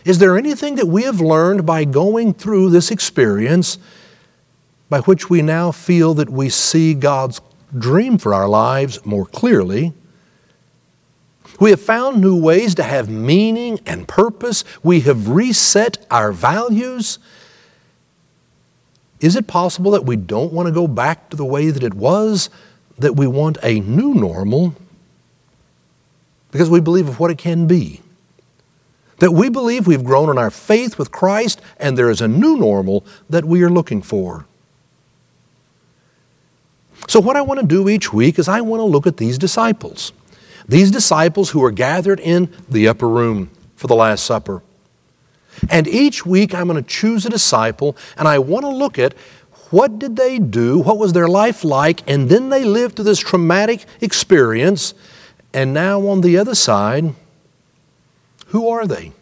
Is 0.04 0.18
there 0.18 0.38
anything 0.38 0.76
that 0.76 0.86
we 0.86 1.02
have 1.02 1.20
learned 1.20 1.66
by 1.66 1.84
going 1.84 2.34
through 2.34 2.70
this 2.70 2.90
experience 2.90 3.78
by 4.88 5.00
which 5.00 5.28
we 5.28 5.42
now 5.42 5.70
feel 5.70 6.14
that 6.14 6.30
we 6.30 6.48
see 6.48 6.94
God's 6.94 7.40
dream 7.76 8.18
for 8.18 8.32
our 8.32 8.48
lives 8.48 9.04
more 9.04 9.26
clearly. 9.26 9.92
We 11.60 11.70
have 11.70 11.80
found 11.80 12.20
new 12.20 12.40
ways 12.40 12.74
to 12.76 12.82
have 12.82 13.08
meaning 13.08 13.80
and 13.84 14.06
purpose. 14.06 14.64
We 14.82 15.00
have 15.00 15.28
reset 15.28 16.06
our 16.10 16.32
values. 16.32 17.18
Is 19.20 19.34
it 19.34 19.46
possible 19.46 19.90
that 19.92 20.04
we 20.04 20.16
don't 20.16 20.52
want 20.52 20.68
to 20.68 20.72
go 20.72 20.86
back 20.86 21.30
to 21.30 21.36
the 21.36 21.44
way 21.44 21.70
that 21.70 21.82
it 21.82 21.94
was, 21.94 22.50
that 22.98 23.16
we 23.16 23.26
want 23.26 23.58
a 23.62 23.80
new 23.80 24.14
normal 24.14 24.74
because 26.50 26.70
we 26.70 26.80
believe 26.80 27.08
of 27.08 27.20
what 27.20 27.30
it 27.30 27.38
can 27.38 27.66
be? 27.66 28.00
That 29.18 29.32
we 29.32 29.48
believe 29.48 29.86
we've 29.86 30.04
grown 30.04 30.30
in 30.30 30.38
our 30.38 30.50
faith 30.50 30.98
with 30.98 31.10
Christ 31.10 31.60
and 31.78 31.98
there 31.98 32.10
is 32.10 32.20
a 32.20 32.28
new 32.28 32.56
normal 32.56 33.04
that 33.28 33.44
we 33.44 33.62
are 33.62 33.70
looking 33.70 34.02
for. 34.02 34.46
So, 37.06 37.20
what 37.20 37.36
I 37.36 37.42
want 37.42 37.60
to 37.60 37.66
do 37.66 37.88
each 37.88 38.12
week 38.12 38.38
is 38.38 38.48
I 38.48 38.60
want 38.60 38.80
to 38.80 38.84
look 38.84 39.06
at 39.06 39.16
these 39.16 39.38
disciples. 39.38 40.12
These 40.66 40.90
disciples 40.90 41.50
who 41.50 41.64
are 41.64 41.70
gathered 41.70 42.20
in 42.20 42.52
the 42.68 42.88
upper 42.88 43.08
room 43.08 43.50
for 43.76 43.86
the 43.86 43.94
Last 43.94 44.24
Supper. 44.24 44.62
And 45.70 45.88
each 45.88 46.26
week 46.26 46.54
I'm 46.54 46.68
going 46.68 46.82
to 46.82 46.88
choose 46.88 47.26
a 47.26 47.30
disciple 47.30 47.96
and 48.16 48.28
I 48.28 48.38
want 48.38 48.64
to 48.64 48.68
look 48.68 48.98
at 48.98 49.14
what 49.70 49.98
did 49.98 50.16
they 50.16 50.38
do, 50.38 50.78
what 50.78 50.98
was 50.98 51.12
their 51.12 51.28
life 51.28 51.64
like, 51.64 52.08
and 52.08 52.28
then 52.28 52.48
they 52.48 52.64
lived 52.64 52.96
through 52.96 53.04
this 53.04 53.18
traumatic 53.18 53.84
experience. 54.00 54.94
And 55.52 55.74
now 55.74 56.06
on 56.06 56.20
the 56.20 56.38
other 56.38 56.54
side, 56.54 57.14
who 58.46 58.68
are 58.68 58.86
they? 58.86 59.12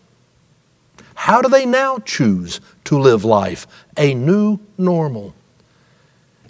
How 1.15 1.43
do 1.43 1.49
they 1.49 1.67
now 1.67 1.99
choose 1.99 2.61
to 2.85 2.99
live 2.99 3.25
life? 3.25 3.67
A 3.97 4.15
new 4.15 4.61
normal. 4.79 5.35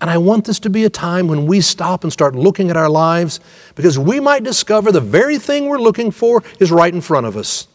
And 0.00 0.11
I 0.11 0.19
want 0.19 0.45
this 0.45 0.59
to 0.61 0.71
be 0.71 0.85
a 0.85 0.91
time 0.91 1.26
when 1.26 1.47
we 1.47 1.62
stop 1.62 2.05
and 2.05 2.12
start 2.12 2.35
looking 2.35 2.69
at 2.69 2.76
our 2.76 2.91
lives 2.91 3.41
because 3.75 3.99
we 3.99 4.21
might 4.21 4.45
discover 4.45 4.93
the 4.93 5.00
very 5.00 5.38
thing 5.38 5.67
we're 5.67 5.79
looking 5.79 6.11
for 6.11 6.43
is 6.61 6.71
right 6.71 6.93
in 6.93 7.00
front 7.00 7.26
of 7.26 7.37
us. 7.37 7.67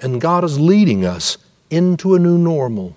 And 0.00 0.20
God 0.20 0.44
is 0.44 0.58
leading 0.58 1.04
us 1.04 1.36
into 1.68 2.14
a 2.14 2.18
new 2.18 2.38
normal. 2.38 2.94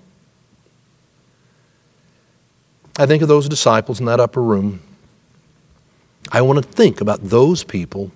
I 2.98 3.06
think 3.06 3.22
of 3.22 3.28
those 3.28 3.48
disciples 3.48 4.00
in 4.00 4.06
that 4.06 4.20
upper 4.20 4.42
room. 4.42 4.82
I 6.30 6.42
want 6.42 6.62
to 6.62 6.68
think 6.68 7.00
about 7.00 7.22
those 7.22 7.64
people, 7.64 8.12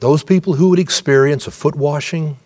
those 0.00 0.22
people 0.22 0.54
who 0.54 0.70
would 0.70 0.78
experience 0.78 1.46
a 1.46 1.50
foot 1.50 1.74
washing, 1.74 2.38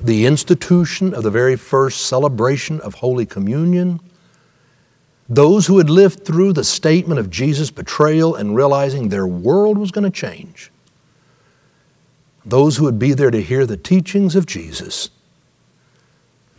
the 0.00 0.26
institution 0.26 1.14
of 1.14 1.22
the 1.22 1.30
very 1.30 1.56
first 1.56 2.06
celebration 2.06 2.80
of 2.80 2.94
Holy 2.94 3.24
Communion, 3.24 4.00
those 5.28 5.66
who 5.66 5.78
had 5.78 5.90
lived 5.90 6.24
through 6.24 6.52
the 6.52 6.64
statement 6.64 7.18
of 7.18 7.30
Jesus' 7.30 7.70
betrayal 7.70 8.34
and 8.34 8.54
realizing 8.54 9.08
their 9.08 9.26
world 9.26 9.78
was 9.78 9.90
going 9.90 10.04
to 10.04 10.10
change, 10.10 10.70
those 12.44 12.76
who 12.76 12.84
would 12.84 12.98
be 12.98 13.12
there 13.12 13.30
to 13.30 13.42
hear 13.42 13.66
the 13.66 13.76
teachings 13.76 14.36
of 14.36 14.46
Jesus, 14.46 15.10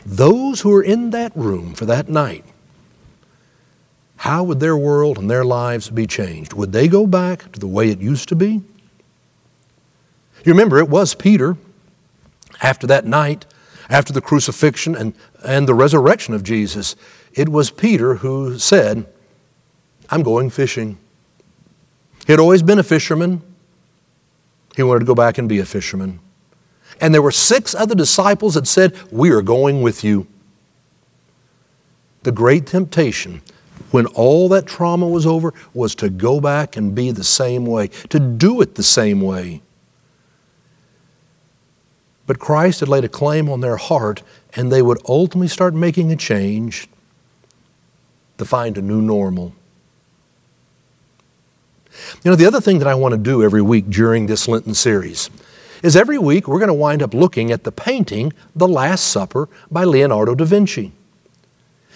those 0.08 0.62
who 0.62 0.70
were 0.70 0.84
in 0.84 1.10
that 1.10 1.36
room 1.36 1.74
for 1.74 1.86
that 1.86 2.08
night, 2.08 2.46
how 4.16 4.42
would 4.44 4.62
their 4.62 4.78
world 4.78 5.18
and 5.18 5.30
their 5.30 5.44
lives 5.44 5.90
be 5.90 6.08
changed? 6.08 6.54
Would 6.54 6.72
they 6.72 6.88
go 6.88 7.06
back 7.06 7.52
to 7.52 7.60
the 7.60 7.68
way 7.68 7.90
it 7.90 8.00
used 8.00 8.30
to 8.30 8.36
be? 8.36 8.62
You 10.46 10.54
remember, 10.54 10.78
it 10.80 10.90
was 10.90 11.14
Peter 11.14 11.58
after 12.62 12.88
that 12.88 13.06
night, 13.06 13.46
after 13.90 14.14
the 14.14 14.22
crucifixion 14.22 14.96
and, 14.96 15.14
and 15.46 15.68
the 15.68 15.74
resurrection 15.74 16.34
of 16.34 16.42
Jesus, 16.42 16.96
it 17.34 17.50
was 17.50 17.70
Peter 17.70 18.16
who 18.16 18.58
said, 18.58 19.06
I'm 20.10 20.24
going 20.24 20.50
fishing. 20.50 20.98
He 22.26 22.32
had 22.32 22.40
always 22.40 22.64
been 22.64 22.80
a 22.80 22.84
fisherman. 22.84 23.42
He 24.76 24.84
wanted 24.84 25.00
to 25.02 25.06
go 25.06 25.16
back 25.16 25.38
and 25.38 25.50
be 25.50 25.60
a 25.60 25.66
fisherman. 25.66 26.22
And 27.00 27.14
there 27.14 27.22
were 27.22 27.32
six 27.32 27.76
other 27.76 27.96
disciples 27.96 28.56
that 28.56 28.68
said, 28.68 28.96
We 29.12 29.30
are 29.32 29.42
going 29.42 29.82
with 29.82 30.04
you. 30.04 30.28
The 32.24 32.32
great 32.32 32.66
temptation, 32.66 33.42
when 33.92 34.06
all 34.08 34.50
that 34.50 34.66
trauma 34.66 35.08
was 35.08 35.26
over, 35.26 35.54
was 35.74 35.96
to 35.96 36.10
go 36.10 36.42
back 36.42 36.76
and 36.76 36.96
be 36.96 37.12
the 37.12 37.24
same 37.24 37.66
way, 37.66 37.88
to 38.10 38.20
do 38.20 38.62
it 38.62 38.76
the 38.76 38.84
same 38.84 39.22
way. 39.22 39.62
But 42.26 42.40
Christ 42.40 42.82
had 42.82 42.90
laid 42.90 43.06
a 43.06 43.10
claim 43.10 43.50
on 43.50 43.62
their 43.62 43.78
heart, 43.78 44.24
and 44.54 44.72
they 44.72 44.82
would 44.82 45.00
ultimately 45.08 45.48
start 45.48 45.74
making 45.74 46.12
a 46.12 46.16
change 46.16 46.90
to 48.38 48.46
find 48.46 48.78
a 48.78 48.82
new 48.82 49.02
normal. 49.02 49.54
You 52.24 52.32
know, 52.32 52.36
the 52.36 52.46
other 52.46 52.62
thing 52.62 52.80
that 52.80 52.88
I 52.88 52.96
want 52.96 53.14
to 53.14 53.18
do 53.18 53.42
every 53.42 53.62
week 53.62 53.90
during 53.90 54.28
this 54.28 54.48
Lenten 54.48 54.74
series 54.74 55.30
is 55.84 55.96
every 55.96 56.18
week 56.18 56.48
we're 56.48 56.60
going 56.60 56.68
to 56.68 56.74
wind 56.74 57.02
up 57.02 57.14
looking 57.14 57.52
at 57.52 57.64
the 57.64 57.72
painting 57.72 58.34
The 58.56 58.68
Last 58.68 59.08
Supper 59.08 59.50
by 59.70 59.84
Leonardo 59.84 60.36
da 60.36 60.46
Vinci. 60.46 60.92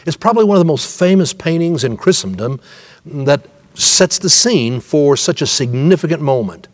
It's 0.05 0.17
probably 0.17 0.45
one 0.45 0.57
of 0.57 0.61
the 0.61 0.65
most 0.65 0.97
famous 0.97 1.33
paintings 1.33 1.83
in 1.83 1.97
Christendom 1.97 2.59
that 3.05 3.47
sets 3.73 4.19
the 4.19 4.29
scene 4.29 4.79
for 4.79 5.15
such 5.15 5.41
a 5.41 5.47
significant 5.47 6.21
moment. 6.21 6.67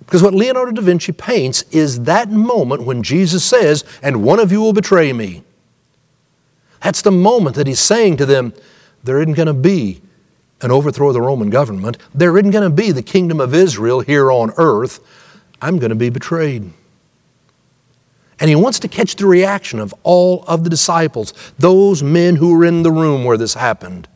Because 0.00 0.22
what 0.22 0.34
Leonardo 0.34 0.72
da 0.72 0.82
Vinci 0.82 1.12
paints 1.12 1.62
is 1.70 2.02
that 2.04 2.30
moment 2.30 2.82
when 2.82 3.02
Jesus 3.02 3.44
says, 3.44 3.84
And 4.02 4.22
one 4.22 4.40
of 4.40 4.52
you 4.52 4.60
will 4.60 4.72
betray 4.72 5.12
me. 5.12 5.42
That's 6.82 7.02
the 7.02 7.12
moment 7.12 7.56
that 7.56 7.66
he's 7.66 7.80
saying 7.80 8.16
to 8.18 8.26
them, 8.26 8.52
There 9.04 9.20
isn't 9.20 9.34
going 9.34 9.46
to 9.46 9.54
be 9.54 10.02
an 10.60 10.70
overthrow 10.70 11.08
of 11.08 11.14
the 11.14 11.20
Roman 11.20 11.50
government. 11.50 11.98
There 12.14 12.36
isn't 12.38 12.50
going 12.50 12.68
to 12.68 12.74
be 12.74 12.92
the 12.92 13.02
kingdom 13.02 13.40
of 13.40 13.54
Israel 13.54 14.00
here 14.00 14.30
on 14.30 14.52
earth. 14.56 15.00
I'm 15.62 15.78
going 15.78 15.90
to 15.90 15.96
be 15.96 16.10
betrayed. 16.10 16.72
And 18.40 18.48
he 18.48 18.56
wants 18.56 18.80
to 18.80 18.88
catch 18.88 19.14
the 19.14 19.26
reaction 19.26 19.78
of 19.78 19.94
all 20.02 20.42
of 20.48 20.64
the 20.64 20.70
disciples, 20.70 21.32
those 21.58 22.02
men 22.02 22.36
who 22.36 22.52
were 22.52 22.64
in 22.64 22.82
the 22.82 22.90
room 22.90 23.24
where 23.24 23.36
this 23.36 23.54
happened. 23.54 24.08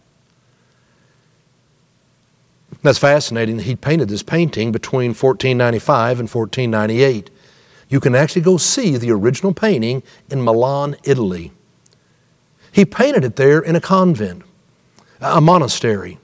That's 2.82 2.98
fascinating. 2.98 3.60
He 3.60 3.76
painted 3.76 4.08
this 4.08 4.24
painting 4.24 4.72
between 4.72 5.10
1495 5.10 6.20
and 6.20 6.28
1498. 6.28 7.30
You 7.88 8.00
can 8.00 8.16
actually 8.16 8.42
go 8.42 8.56
see 8.56 8.96
the 8.96 9.12
original 9.12 9.54
painting 9.54 10.02
in 10.28 10.42
Milan, 10.42 10.96
Italy. 11.04 11.52
He 12.72 12.84
painted 12.84 13.24
it 13.24 13.36
there 13.36 13.60
in 13.60 13.76
a 13.76 13.80
convent, 13.80 14.42
a 15.20 15.40
monastery. 15.40 16.18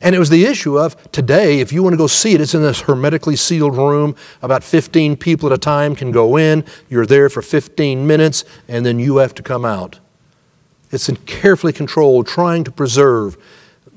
And 0.00 0.14
it 0.14 0.18
was 0.18 0.28
the 0.30 0.44
issue 0.44 0.78
of 0.78 1.10
today, 1.10 1.60
if 1.60 1.72
you 1.72 1.82
want 1.82 1.94
to 1.94 1.98
go 1.98 2.06
see 2.06 2.34
it, 2.34 2.40
it's 2.40 2.54
in 2.54 2.62
this 2.62 2.82
hermetically 2.82 3.36
sealed 3.36 3.76
room. 3.76 4.14
About 4.42 4.62
15 4.62 5.16
people 5.16 5.48
at 5.48 5.54
a 5.54 5.58
time 5.58 5.96
can 5.96 6.10
go 6.10 6.36
in. 6.36 6.64
You're 6.90 7.06
there 7.06 7.30
for 7.30 7.40
15 7.40 8.06
minutes, 8.06 8.44
and 8.68 8.84
then 8.84 8.98
you 8.98 9.16
have 9.18 9.34
to 9.36 9.42
come 9.42 9.64
out. 9.64 9.98
It's 10.90 11.08
in 11.08 11.16
carefully 11.16 11.72
controlled, 11.72 12.26
trying 12.26 12.64
to 12.64 12.70
preserve 12.70 13.36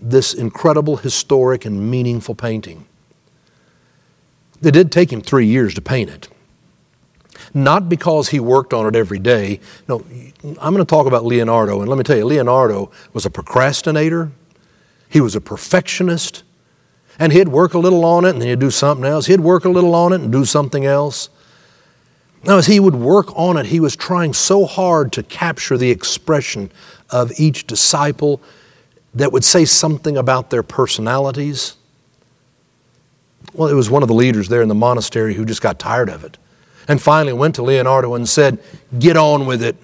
this 0.02 0.34
incredible, 0.34 0.98
historic, 0.98 1.66
and 1.66 1.92
meaningful 1.92 2.34
painting. 2.34 2.86
It 4.62 4.72
did 4.72 4.92
take 4.92 5.12
him 5.12 5.22
three 5.22 5.46
years 5.46 5.74
to 5.76 5.82
paint 5.82 6.10
it. 6.10 6.30
Not 7.54 7.90
because 7.90 8.30
he 8.30 8.40
worked 8.40 8.74
on 8.74 8.86
it 8.86 8.96
every 8.96 9.20
day. 9.20 9.60
No, 9.88 10.04
I'm 10.44 10.74
going 10.74 10.78
to 10.78 10.86
talk 10.86 11.08
about 11.08 11.26
Leonardo, 11.26 11.82
and 11.82 11.90
let 11.90 11.98
me 11.98 12.04
tell 12.04 12.18
you, 12.18 12.26
Leonardo 12.26 12.92
was 13.14 13.26
a 13.26 13.30
procrastinator, 13.30 14.32
he 15.10 15.20
was 15.20 15.36
a 15.36 15.42
perfectionist, 15.42 16.44
and 17.18 17.34
he'd 17.34 17.50
work 17.50 17.74
a 17.74 17.80
little 17.80 18.06
on 18.06 18.24
it 18.26 18.30
and 18.30 18.42
then 18.42 18.48
he'd 18.50 18.60
do 18.60 18.72
something 18.72 19.06
else. 19.06 19.26
He'd 19.26 19.42
work 19.42 19.66
a 19.66 19.70
little 19.70 19.94
on 19.94 20.14
it 20.14 20.22
and 20.22 20.32
do 20.32 20.46
something 20.46 20.86
else. 20.86 21.30
Now, 22.46 22.58
as 22.58 22.68
he 22.68 22.80
would 22.80 22.96
work 22.96 23.28
on 23.38 23.58
it, 23.58 23.66
he 23.66 23.82
was 23.82 23.98
trying 23.98 24.34
so 24.34 24.66
hard 24.66 25.12
to 25.14 25.24
capture 25.24 25.78
the 25.78 25.92
expression 25.92 26.72
of 27.10 27.38
each 27.38 27.68
disciple 27.68 28.40
that 29.16 29.32
would 29.32 29.44
say 29.44 29.66
something 29.66 30.18
about 30.18 30.50
their 30.50 30.64
personalities? 30.64 31.76
Well, 33.54 33.70
it 33.70 33.74
was 33.74 33.90
one 33.90 34.04
of 34.04 34.08
the 34.08 34.16
leaders 34.16 34.48
there 34.48 34.62
in 34.62 34.68
the 34.68 34.76
monastery 34.76 35.34
who 35.34 35.46
just 35.46 35.62
got 35.62 35.80
tired 35.80 36.10
of 36.10 36.24
it 36.24 36.38
and 36.88 37.02
finally 37.02 37.34
went 37.34 37.56
to 37.56 37.64
Leonardo 37.64 38.14
and 38.16 38.28
said, 38.28 38.60
Get 38.98 39.18
on 39.18 39.46
with 39.46 39.64
it. 39.64 39.76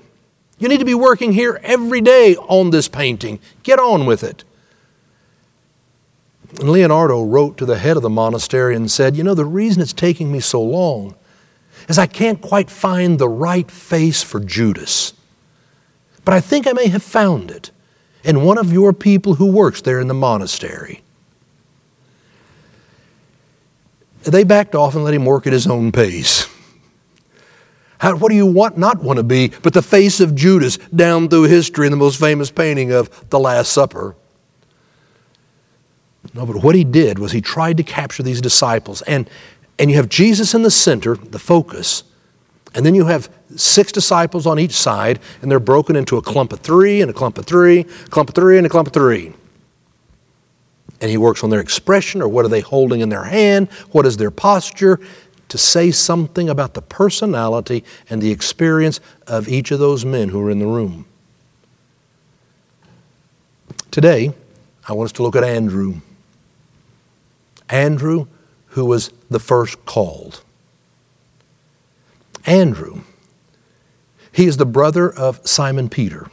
You 0.57 0.69
need 0.69 0.79
to 0.79 0.85
be 0.85 0.95
working 0.95 1.33
here 1.33 1.59
every 1.63 2.01
day 2.01 2.35
on 2.35 2.69
this 2.69 2.87
painting. 2.87 3.39
Get 3.63 3.79
on 3.79 4.05
with 4.05 4.23
it. 4.23 4.43
And 6.59 6.69
Leonardo 6.69 7.23
wrote 7.23 7.57
to 7.57 7.65
the 7.65 7.77
head 7.77 7.97
of 7.97 8.03
the 8.03 8.09
monastery 8.09 8.75
and 8.75 8.89
said, 8.89 9.15
You 9.15 9.23
know, 9.23 9.35
the 9.35 9.45
reason 9.45 9.81
it's 9.81 9.93
taking 9.93 10.31
me 10.31 10.39
so 10.39 10.61
long 10.61 11.15
is 11.87 11.97
I 11.97 12.07
can't 12.07 12.41
quite 12.41 12.69
find 12.69 13.19
the 13.19 13.29
right 13.29 13.69
face 13.69 14.23
for 14.23 14.39
Judas. 14.39 15.13
But 16.23 16.33
I 16.33 16.41
think 16.41 16.67
I 16.67 16.73
may 16.73 16.87
have 16.87 17.03
found 17.03 17.51
it 17.51 17.71
in 18.23 18.43
one 18.43 18.57
of 18.57 18.73
your 18.73 18.93
people 18.93 19.35
who 19.35 19.51
works 19.51 19.81
there 19.81 19.99
in 19.99 20.07
the 20.07 20.13
monastery. 20.13 21.01
They 24.23 24.43
backed 24.43 24.73
off 24.73 24.95
and 24.95 25.03
let 25.03 25.13
him 25.13 25.25
work 25.25 25.45
at 25.45 25.53
his 25.53 25.67
own 25.67 25.91
pace. 25.91 26.47
How, 27.99 28.15
what 28.15 28.29
do 28.29 28.35
you 28.35 28.47
want, 28.47 28.77
not 28.77 29.01
want 29.01 29.17
to 29.17 29.23
be, 29.23 29.51
but 29.61 29.73
the 29.73 29.81
face 29.81 30.19
of 30.19 30.35
Judas 30.35 30.77
down 30.77 31.29
through 31.29 31.43
history 31.43 31.85
in 31.85 31.91
the 31.91 31.97
most 31.97 32.19
famous 32.19 32.49
painting 32.49 32.91
of 32.91 33.29
the 33.29 33.39
Last 33.39 33.71
Supper? 33.71 34.15
No, 36.35 36.45
but 36.45 36.61
what 36.61 36.75
he 36.75 36.83
did 36.83 37.17
was 37.17 37.31
he 37.31 37.39
tried 37.39 37.77
to 37.77 37.83
capture 37.83 38.21
these 38.21 38.41
disciples. 38.41 39.01
And, 39.03 39.29
and 39.79 39.89
you 39.89 39.95
have 39.95 40.09
Jesus 40.09 40.53
in 40.53 40.63
the 40.63 40.71
center, 40.71 41.15
the 41.15 41.39
focus, 41.39 42.03
and 42.73 42.85
then 42.85 42.93
you 42.93 43.05
have 43.05 43.29
six 43.55 43.93
disciples 43.93 44.45
on 44.45 44.59
each 44.59 44.73
side, 44.73 45.19
and 45.41 45.49
they're 45.49 45.61
broken 45.61 45.95
into 45.95 46.17
a 46.17 46.21
clump 46.21 46.51
of 46.51 46.59
three, 46.59 47.01
and 47.01 47.09
a 47.09 47.13
clump 47.13 47.37
of 47.37 47.45
three, 47.45 47.79
a 47.79 48.09
clump 48.09 48.27
of 48.27 48.35
three, 48.35 48.57
and 48.57 48.67
a 48.67 48.69
clump 48.69 48.87
of 48.87 48.93
three. 48.93 49.31
And 50.99 51.09
he 51.09 51.15
works 51.15 51.41
on 51.41 51.49
their 51.51 51.61
expression, 51.61 52.21
or 52.21 52.27
what 52.27 52.43
are 52.43 52.49
they 52.49 52.59
holding 52.59 52.99
in 52.99 53.07
their 53.07 53.23
hand? 53.23 53.71
What 53.91 54.05
is 54.05 54.17
their 54.17 54.31
posture? 54.31 54.99
to 55.47 55.59
say 55.59 55.91
something 55.91 56.49
about 56.49 56.73
the 56.73 56.81
personality 56.81 57.83
and 58.09 58.19
the 58.19 58.31
experience 58.31 58.99
of 59.27 59.47
each 59.47 59.69
of 59.69 59.77
those 59.77 60.03
men 60.03 60.29
who 60.29 60.41
are 60.41 60.49
in 60.49 60.57
the 60.57 60.65
room. 60.65 61.05
Today, 63.91 64.33
I 64.89 64.93
want 64.93 65.05
us 65.05 65.11
to 65.13 65.23
look 65.23 65.35
at 65.35 65.43
Andrew. 65.43 66.01
Andrew, 67.69 68.27
who 68.67 68.85
was 68.85 69.11
the 69.29 69.39
first 69.39 69.85
called. 69.85 70.43
Andrew, 72.45 73.01
he 74.31 74.45
is 74.45 74.57
the 74.57 74.65
brother 74.65 75.09
of 75.09 75.45
Simon 75.47 75.89
Peter, 75.89 76.29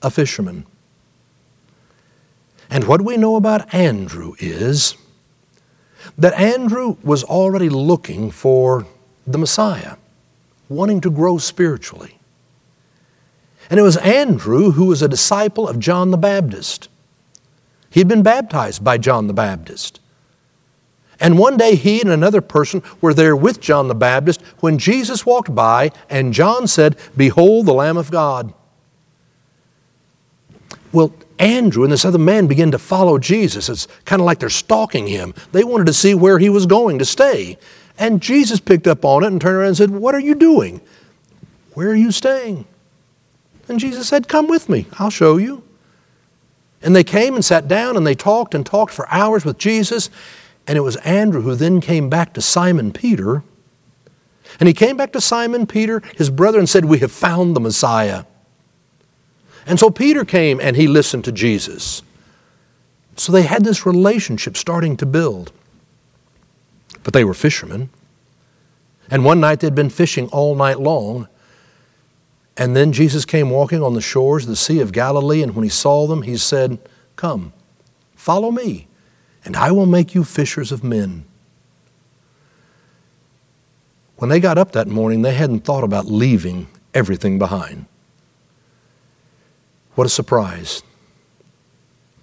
a 0.00 0.10
fisherman. 0.10 0.64
And 2.70 2.84
what 2.84 3.02
we 3.02 3.16
know 3.16 3.36
about 3.36 3.74
Andrew 3.74 4.34
is 4.38 4.96
that 6.16 6.34
Andrew 6.34 6.96
was 7.02 7.24
already 7.24 7.68
looking 7.68 8.30
for 8.30 8.86
the 9.26 9.38
Messiah, 9.38 9.96
wanting 10.68 11.00
to 11.02 11.10
grow 11.10 11.38
spiritually. 11.38 12.18
And 13.68 13.80
it 13.80 13.82
was 13.82 13.96
Andrew 13.98 14.72
who 14.72 14.86
was 14.86 15.02
a 15.02 15.08
disciple 15.08 15.68
of 15.68 15.80
John 15.80 16.12
the 16.12 16.16
Baptist. 16.16 16.88
He 17.90 18.00
had 18.00 18.08
been 18.08 18.22
baptized 18.22 18.84
by 18.84 18.98
John 18.98 19.26
the 19.26 19.34
Baptist. 19.34 20.00
And 21.18 21.38
one 21.38 21.56
day 21.56 21.76
he 21.76 22.00
and 22.00 22.10
another 22.10 22.40
person 22.40 22.82
were 23.00 23.14
there 23.14 23.34
with 23.34 23.60
John 23.60 23.88
the 23.88 23.94
Baptist 23.94 24.42
when 24.60 24.78
Jesus 24.78 25.24
walked 25.24 25.54
by 25.54 25.92
and 26.10 26.34
John 26.34 26.66
said, 26.66 26.96
Behold 27.16 27.66
the 27.66 27.74
Lamb 27.74 27.96
of 27.96 28.10
God. 28.10 28.52
Well, 30.92 31.14
Andrew 31.38 31.84
and 31.84 31.92
this 31.92 32.04
other 32.04 32.18
man 32.18 32.46
began 32.46 32.70
to 32.70 32.78
follow 32.78 33.18
Jesus. 33.18 33.68
It's 33.68 33.86
kind 34.04 34.20
of 34.20 34.26
like 34.26 34.38
they're 34.38 34.48
stalking 34.48 35.06
him. 35.06 35.34
They 35.52 35.64
wanted 35.64 35.86
to 35.86 35.92
see 35.92 36.14
where 36.14 36.38
he 36.38 36.48
was 36.48 36.66
going 36.66 36.98
to 36.98 37.04
stay. 37.04 37.58
And 37.98 38.22
Jesus 38.22 38.60
picked 38.60 38.86
up 38.86 39.04
on 39.04 39.24
it 39.24 39.28
and 39.28 39.40
turned 39.40 39.56
around 39.56 39.68
and 39.68 39.76
said, 39.76 39.90
What 39.90 40.14
are 40.14 40.20
you 40.20 40.34
doing? 40.34 40.80
Where 41.74 41.90
are 41.90 41.96
you 41.96 42.12
staying? 42.12 42.66
And 43.68 43.80
Jesus 43.80 44.08
said, 44.08 44.28
Come 44.28 44.48
with 44.48 44.68
me, 44.68 44.86
I'll 44.98 45.10
show 45.10 45.36
you. 45.36 45.62
And 46.82 46.94
they 46.94 47.04
came 47.04 47.34
and 47.34 47.44
sat 47.44 47.68
down 47.68 47.96
and 47.96 48.06
they 48.06 48.14
talked 48.14 48.54
and 48.54 48.64
talked 48.64 48.92
for 48.92 49.06
hours 49.10 49.44
with 49.44 49.58
Jesus. 49.58 50.08
And 50.66 50.76
it 50.76 50.82
was 50.82 50.96
Andrew 50.96 51.42
who 51.42 51.54
then 51.54 51.80
came 51.80 52.08
back 52.08 52.32
to 52.34 52.40
Simon 52.40 52.92
Peter. 52.92 53.42
And 54.58 54.66
he 54.66 54.74
came 54.74 54.96
back 54.96 55.12
to 55.12 55.20
Simon 55.20 55.66
Peter, 55.66 56.02
his 56.16 56.30
brother, 56.30 56.58
and 56.58 56.68
said, 56.68 56.84
We 56.84 56.98
have 56.98 57.12
found 57.12 57.54
the 57.54 57.60
Messiah. 57.60 58.24
And 59.66 59.78
so 59.78 59.90
Peter 59.90 60.24
came 60.24 60.60
and 60.60 60.76
he 60.76 60.86
listened 60.86 61.24
to 61.24 61.32
Jesus. 61.32 62.02
So 63.16 63.32
they 63.32 63.42
had 63.42 63.64
this 63.64 63.86
relationship 63.86 64.56
starting 64.56 64.96
to 64.98 65.06
build. 65.06 65.52
But 67.02 67.14
they 67.14 67.24
were 67.24 67.34
fishermen. 67.34 67.90
And 69.10 69.24
one 69.24 69.40
night 69.40 69.60
they'd 69.60 69.74
been 69.74 69.90
fishing 69.90 70.28
all 70.28 70.54
night 70.54 70.80
long. 70.80 71.28
And 72.56 72.74
then 72.74 72.92
Jesus 72.92 73.24
came 73.24 73.50
walking 73.50 73.82
on 73.82 73.94
the 73.94 74.00
shores 74.00 74.44
of 74.44 74.48
the 74.48 74.56
Sea 74.56 74.80
of 74.80 74.92
Galilee, 74.92 75.42
and 75.42 75.54
when 75.54 75.62
he 75.62 75.68
saw 75.68 76.06
them, 76.06 76.22
he 76.22 76.36
said, 76.36 76.78
Come, 77.14 77.52
follow 78.14 78.50
me, 78.50 78.88
and 79.46 79.56
I 79.56 79.70
will 79.70 79.86
make 79.86 80.14
you 80.14 80.24
fishers 80.24 80.72
of 80.72 80.84
men. 80.84 81.24
When 84.16 84.28
they 84.28 84.40
got 84.40 84.58
up 84.58 84.72
that 84.72 84.88
morning, 84.88 85.22
they 85.22 85.34
hadn't 85.34 85.60
thought 85.60 85.84
about 85.84 86.06
leaving 86.06 86.68
everything 86.92 87.38
behind. 87.38 87.86
What 89.94 90.06
a 90.06 90.10
surprise. 90.10 90.82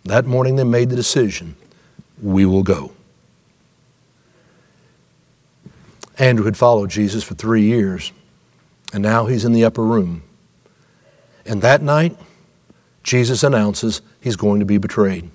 That 0.05 0.25
morning 0.25 0.57
they 0.57 0.63
made 0.63 0.89
the 0.89 0.95
decision 0.95 1.55
we 2.21 2.45
will 2.45 2.63
go. 2.63 2.91
Andrew 6.19 6.45
had 6.45 6.57
followed 6.57 6.89
Jesus 6.89 7.23
for 7.23 7.33
three 7.33 7.63
years. 7.63 8.11
And 8.93 9.01
now 9.01 9.25
he's 9.25 9.43
in 9.43 9.53
the 9.53 9.65
upper 9.65 9.83
room. 9.83 10.21
And 11.45 11.61
that 11.63 11.81
night, 11.81 12.15
Jesus 13.01 13.43
announces 13.43 14.01
he's 14.21 14.35
going 14.35 14.59
to 14.59 14.65
be 14.65 14.77
betrayed. 14.77 15.31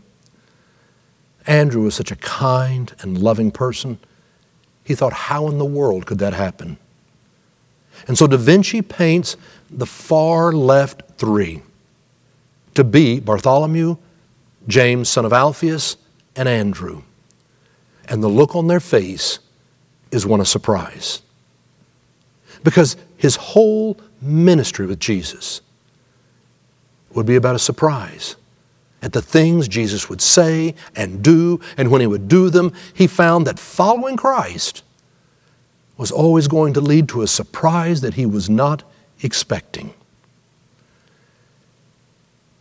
Andrew 1.47 1.83
was 1.83 1.95
such 1.95 2.11
a 2.11 2.17
kind 2.17 2.95
and 3.01 3.19
loving 3.19 3.51
person. 3.51 3.99
He 4.85 4.95
thought, 4.95 5.13
how 5.13 5.49
in 5.49 5.59
the 5.59 5.65
world 5.65 6.07
could 6.07 6.19
that 6.19 6.35
happen? 6.35 6.79
And 8.07 8.17
so 8.17 8.27
Da 8.27 8.37
Vinci 8.37 8.83
paints 8.83 9.37
the 9.71 9.87
far 9.87 10.53
left 10.53 11.03
three 11.19 11.63
to 12.75 12.85
be 12.85 13.19
Bartholomew, 13.19 13.97
James, 14.67 15.09
son 15.09 15.25
of 15.25 15.33
Alphaeus, 15.33 15.97
and 16.37 16.49
Andrew. 16.49 17.03
And 18.09 18.23
the 18.23 18.29
look 18.29 18.55
on 18.55 18.69
their 18.69 18.81
face 18.81 19.41
is 20.11 20.25
one 20.25 20.41
of 20.41 20.49
surprise. 20.49 21.23
Because 22.63 22.97
his 23.17 23.37
whole 23.37 24.01
ministry 24.23 24.87
with 24.87 25.01
Jesus 25.01 25.61
would 27.13 27.27
be 27.27 27.37
about 27.37 27.57
a 27.57 27.59
surprise 27.59 28.37
at 29.01 29.13
the 29.13 29.23
things 29.23 29.69
Jesus 29.69 30.09
would 30.09 30.21
say 30.21 30.75
and 30.97 31.23
do, 31.23 31.61
and 31.77 31.91
when 31.91 32.01
he 32.01 32.07
would 32.07 32.29
do 32.29 32.51
them, 32.51 32.73
he 32.93 33.07
found 33.07 33.47
that 33.47 33.59
following 33.59 34.17
Christ 34.17 34.83
was 35.97 36.11
always 36.11 36.49
going 36.49 36.73
to 36.75 36.81
lead 36.81 37.09
to 37.11 37.23
a 37.23 37.27
surprise 37.27 38.01
that 38.01 38.15
he 38.15 38.27
was 38.27 38.49
not 38.49 38.83
expecting. 39.23 39.95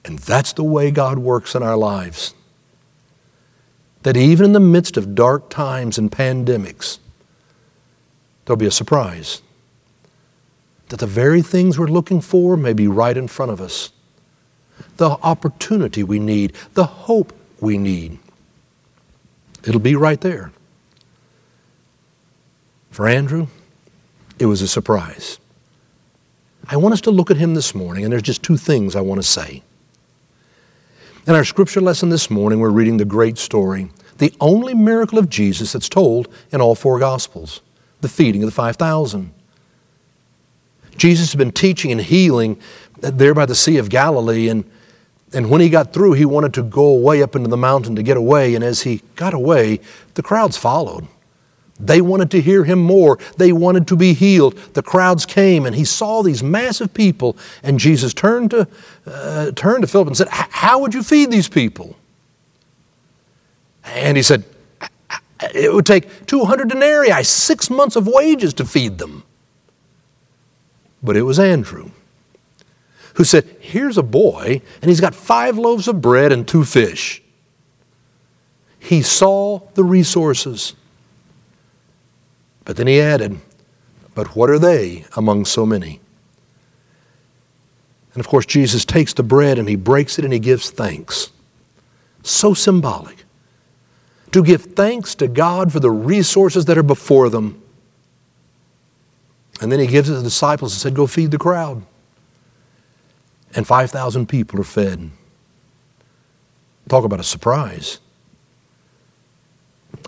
And 0.06 0.19
that's 0.19 0.54
the 0.54 0.63
way 0.63 0.89
God 0.89 1.19
works 1.19 1.54
in 1.54 1.63
our 1.63 1.78
lives. 1.78 2.34
That 4.04 4.15
even 4.15 4.45
in 4.45 4.52
the 4.54 4.60
midst 4.60 4.95
of 4.95 5.15
dark 5.15 5.50
times 5.50 5.97
and 5.97 6.12
pandemics, 6.12 7.00
there'll 8.45 8.58
be 8.58 8.65
a 8.65 8.71
surprise 8.71 9.41
that 10.89 11.00
the 11.00 11.06
very 11.08 11.41
things 11.41 11.78
we're 11.78 11.88
looking 11.88 12.21
for 12.21 12.56
may 12.56 12.73
be 12.73 12.88
right 12.88 13.17
in 13.17 13.28
front 13.28 13.52
of 13.52 13.60
us. 13.60 13.91
The 14.98 15.10
opportunity 15.10 16.04
we 16.04 16.20
need, 16.20 16.54
the 16.74 16.86
hope 16.86 17.34
we 17.60 17.78
need. 17.78 18.20
It'll 19.63 19.80
be 19.80 19.96
right 19.96 20.22
there. 20.22 20.52
For 22.92 23.08
Andrew, 23.08 23.48
it 24.40 24.46
was 24.46 24.62
a 24.62 24.68
surprise. 24.68 25.40
I 26.70 26.78
want 26.78 26.94
us 26.94 27.02
to 27.02 27.12
look 27.12 27.32
at 27.32 27.38
him 27.38 27.54
this 27.54 27.74
morning, 27.76 28.04
and 28.04 28.12
there's 28.12 28.24
just 28.24 28.44
two 28.44 28.58
things 28.58 28.96
I 28.96 29.02
want 29.02 29.22
to 29.22 29.28
say. 29.28 29.63
In 31.28 31.36
our 31.36 31.44
scripture 31.44 31.82
lesson 31.82 32.10
this 32.10 32.30
morning, 32.30 32.60
we're 32.60 32.70
reading 32.70 32.98
the 32.98 33.06
great 33.06 33.38
story, 33.38 33.90
the 34.18 34.34
only 34.40 34.74
miracle 34.74 35.20
of 35.20 35.30
Jesus 35.30 35.74
that's 35.74 35.90
told 35.90 36.28
in 36.52 36.62
all 36.62 36.76
four 36.76 37.00
Gospels 37.00 37.62
the 38.02 38.08
feeding 38.10 38.44
of 38.44 38.48
the 38.48 38.56
5,000. 38.56 39.34
Jesus 40.98 41.32
has 41.32 41.36
been 41.36 41.52
teaching 41.52 41.92
and 41.92 42.02
healing 42.02 42.60
there 43.02 43.34
by 43.34 43.46
the 43.46 43.56
Sea 43.56 43.78
of 43.78 43.90
Galilee, 43.90 44.50
and, 44.50 44.64
and 45.34 45.50
when 45.50 45.62
he 45.62 45.70
got 45.70 45.94
through, 45.94 46.14
he 46.14 46.26
wanted 46.26 46.54
to 46.56 46.64
go 46.64 46.86
away 46.86 47.22
up 47.22 47.36
into 47.36 47.50
the 47.50 47.58
mountain 47.58 47.96
to 47.96 48.04
get 48.04 48.18
away, 48.18 48.56
and 48.56 48.64
as 48.64 48.82
he 48.82 49.02
got 49.16 49.34
away, 49.34 49.80
the 50.16 50.24
crowds 50.24 50.58
followed. 50.58 51.08
They 51.80 52.02
wanted 52.02 52.32
to 52.32 52.42
hear 52.42 52.64
him 52.64 52.80
more. 52.80 53.20
They 53.38 53.52
wanted 53.52 53.88
to 53.90 53.96
be 53.96 54.14
healed. 54.14 54.58
The 54.74 54.82
crowds 54.82 55.26
came, 55.26 55.66
and 55.66 55.76
he 55.76 55.86
saw 55.86 56.24
these 56.24 56.42
massive 56.42 56.94
people. 56.94 57.38
And 57.62 57.80
Jesus 57.80 58.14
turned 58.14 58.52
to, 58.52 58.68
uh, 59.06 59.52
turned 59.52 59.84
to 59.84 59.88
Philip 59.88 60.08
and 60.08 60.18
said, 60.18 60.28
How 60.30 60.80
would 60.80 60.96
you 60.96 61.04
feed 61.04 61.30
these 61.30 61.48
people? 61.48 61.96
And 63.84 64.18
he 64.18 64.24
said, 64.24 64.44
It 65.54 65.72
would 65.72 65.86
take 65.86 66.26
200 66.26 66.68
denarii, 66.68 67.24
six 67.24 67.70
months 67.70 67.96
of 67.96 68.08
wages 68.08 68.56
to 68.56 68.66
feed 68.66 68.98
them. 68.98 69.24
But 71.04 71.16
it 71.16 71.22
was 71.22 71.38
Andrew 71.38 71.92
who 73.17 73.23
said, 73.23 73.45
Here's 73.60 73.97
a 73.97 74.03
boy, 74.03 74.62
and 74.80 74.89
he's 74.89 75.01
got 75.01 75.15
five 75.15 75.58
loaves 75.58 75.88
of 75.88 76.01
bread 76.01 76.32
and 76.32 76.47
two 76.47 76.63
fish. 76.63 77.21
He 78.80 79.01
saw 79.01 79.60
the 79.73 79.84
resources. 79.84 80.75
But 82.63 82.77
then 82.77 82.86
he 82.86 83.01
added, 83.01 83.39
But 84.13 84.36
what 84.36 84.51
are 84.51 84.60
they 84.60 85.06
among 85.15 85.45
so 85.45 85.65
many? 85.65 85.99
And 88.13 88.19
of 88.19 88.27
course, 88.27 88.45
Jesus 88.45 88.86
takes 88.86 89.13
the 89.13 89.23
bread 89.23 89.58
and 89.58 89.67
he 89.67 89.75
breaks 89.75 90.19
it 90.19 90.23
and 90.23 90.34
he 90.34 90.39
gives 90.39 90.69
thanks. 90.69 91.32
So 92.21 92.53
symbolic. 92.53 93.25
To 94.32 94.43
give 94.43 94.62
thanks 94.62 95.15
to 95.15 95.27
God 95.27 95.71
for 95.71 95.80
the 95.80 95.89
resources 95.89 96.65
that 96.65 96.77
are 96.77 96.84
before 96.84 97.30
them. 97.30 97.63
And 99.60 99.71
then 99.71 99.80
he 99.80 99.88
gives 99.88 100.08
it 100.08 100.13
to 100.13 100.17
the 100.19 100.23
disciples 100.23 100.73
and 100.73 100.82
said, 100.82 100.93
Go 100.93 101.08
feed 101.08 101.32
the 101.32 101.39
crowd. 101.39 101.84
And 103.58 103.67
5,000 103.67 104.30
people 104.30 104.62
are 104.62 104.63
fed. 104.63 105.12
Talk 106.88 107.04
about 107.04 107.20
a 107.20 107.24
surprise. 107.24 108.00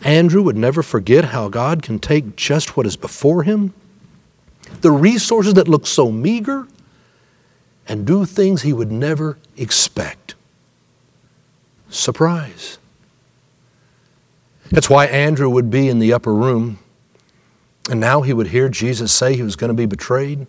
Andrew 0.03 0.43
would 0.43 0.57
never 0.57 0.83
forget 0.83 1.25
how 1.25 1.49
God 1.49 1.81
can 1.81 1.99
take 1.99 2.37
just 2.37 2.77
what 2.77 2.85
is 2.85 2.95
before 2.95 3.43
him, 3.43 3.73
the 4.81 4.91
resources 4.91 5.55
that 5.55 5.67
look 5.67 5.87
so 5.87 6.11
meager, 6.11 6.67
and 7.87 8.05
do 8.07 8.25
things 8.25 8.61
he 8.61 8.71
would 8.71 8.91
never 8.91 9.37
expect. 9.57 10.35
Surprise. 11.89 12.77
That's 14.71 14.89
why 14.89 15.07
Andrew 15.07 15.49
would 15.49 15.71
be 15.71 15.89
in 15.89 15.99
the 15.99 16.13
upper 16.13 16.33
room 16.33 16.79
And 17.89 17.99
now 17.99 18.21
he 18.21 18.33
would 18.33 18.47
hear 18.47 18.69
Jesus 18.69 19.11
say 19.11 19.35
he 19.35 19.43
was 19.43 19.55
going 19.55 19.69
to 19.69 19.73
be 19.73 19.87
betrayed. 19.87 20.45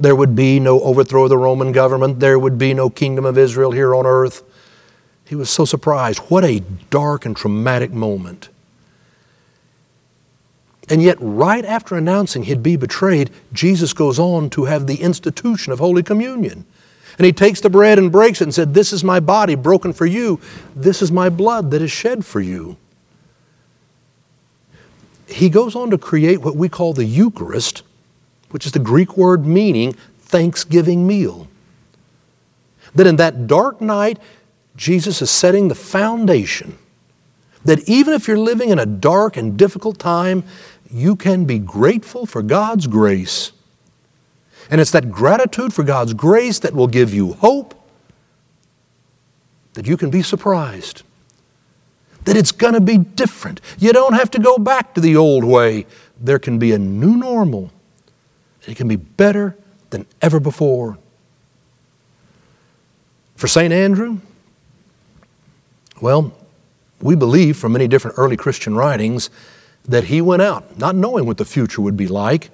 There 0.00 0.16
would 0.16 0.34
be 0.34 0.58
no 0.58 0.80
overthrow 0.80 1.24
of 1.24 1.28
the 1.28 1.36
Roman 1.36 1.72
government. 1.72 2.20
There 2.20 2.38
would 2.38 2.56
be 2.56 2.72
no 2.72 2.88
kingdom 2.88 3.26
of 3.26 3.36
Israel 3.36 3.70
here 3.70 3.94
on 3.94 4.06
earth. 4.06 4.42
He 5.26 5.34
was 5.34 5.50
so 5.50 5.66
surprised. 5.66 6.18
What 6.30 6.42
a 6.42 6.60
dark 6.88 7.26
and 7.26 7.36
traumatic 7.36 7.92
moment. 7.92 8.48
And 10.88 11.02
yet, 11.02 11.18
right 11.20 11.64
after 11.64 11.94
announcing 11.94 12.44
he'd 12.44 12.62
be 12.62 12.76
betrayed, 12.76 13.30
Jesus 13.52 13.92
goes 13.92 14.18
on 14.18 14.50
to 14.50 14.64
have 14.64 14.86
the 14.86 14.96
institution 15.02 15.72
of 15.72 15.78
Holy 15.78 16.02
Communion. 16.02 16.64
And 17.18 17.26
he 17.26 17.32
takes 17.32 17.60
the 17.60 17.70
bread 17.70 17.98
and 17.98 18.10
breaks 18.10 18.40
it 18.40 18.44
and 18.44 18.54
said, 18.54 18.72
This 18.72 18.92
is 18.92 19.04
my 19.04 19.20
body 19.20 19.54
broken 19.54 19.92
for 19.92 20.06
you. 20.06 20.40
This 20.74 21.02
is 21.02 21.12
my 21.12 21.28
blood 21.28 21.70
that 21.72 21.82
is 21.82 21.92
shed 21.92 22.24
for 22.24 22.40
you. 22.40 22.78
He 25.28 25.50
goes 25.50 25.76
on 25.76 25.90
to 25.90 25.98
create 25.98 26.40
what 26.40 26.56
we 26.56 26.68
call 26.68 26.94
the 26.94 27.04
Eucharist, 27.04 27.82
which 28.50 28.66
is 28.66 28.72
the 28.72 28.78
Greek 28.78 29.16
word 29.16 29.46
meaning 29.46 29.92
thanksgiving 30.18 31.06
meal. 31.06 31.48
That 32.94 33.06
in 33.06 33.16
that 33.16 33.46
dark 33.46 33.80
night, 33.80 34.18
Jesus 34.76 35.22
is 35.22 35.30
setting 35.30 35.68
the 35.68 35.74
foundation 35.74 36.78
that 37.64 37.88
even 37.88 38.14
if 38.14 38.26
you're 38.26 38.38
living 38.38 38.70
in 38.70 38.78
a 38.78 38.86
dark 38.86 39.36
and 39.36 39.56
difficult 39.56 39.98
time, 39.98 40.44
you 40.90 41.14
can 41.14 41.44
be 41.44 41.58
grateful 41.58 42.26
for 42.26 42.42
God's 42.42 42.86
grace. 42.86 43.52
And 44.70 44.80
it's 44.80 44.90
that 44.92 45.10
gratitude 45.10 45.74
for 45.74 45.82
God's 45.82 46.14
grace 46.14 46.58
that 46.60 46.74
will 46.74 46.86
give 46.86 47.12
you 47.12 47.34
hope 47.34 47.74
that 49.74 49.86
you 49.86 49.96
can 49.96 50.10
be 50.10 50.22
surprised. 50.22 51.02
That 52.24 52.36
it's 52.36 52.52
going 52.52 52.74
to 52.74 52.80
be 52.80 52.98
different. 52.98 53.60
You 53.78 53.92
don't 53.92 54.14
have 54.14 54.30
to 54.32 54.38
go 54.38 54.58
back 54.58 54.94
to 54.94 55.00
the 55.00 55.16
old 55.16 55.44
way. 55.44 55.86
There 56.20 56.38
can 56.38 56.58
be 56.58 56.72
a 56.72 56.78
new 56.78 57.16
normal. 57.16 57.70
It 58.66 58.76
can 58.76 58.88
be 58.88 58.96
better 58.96 59.56
than 59.90 60.06
ever 60.20 60.40
before. 60.40 60.98
For 63.36 63.48
St. 63.48 63.72
Andrew, 63.72 64.18
well, 66.00 66.32
we 67.00 67.16
believe 67.16 67.56
from 67.56 67.72
many 67.72 67.88
different 67.88 68.18
early 68.18 68.36
Christian 68.36 68.74
writings 68.74 69.30
that 69.84 70.04
he 70.04 70.20
went 70.20 70.42
out, 70.42 70.78
not 70.78 70.94
knowing 70.94 71.26
what 71.26 71.38
the 71.38 71.44
future 71.44 71.80
would 71.80 71.96
be 71.96 72.06
like. 72.06 72.50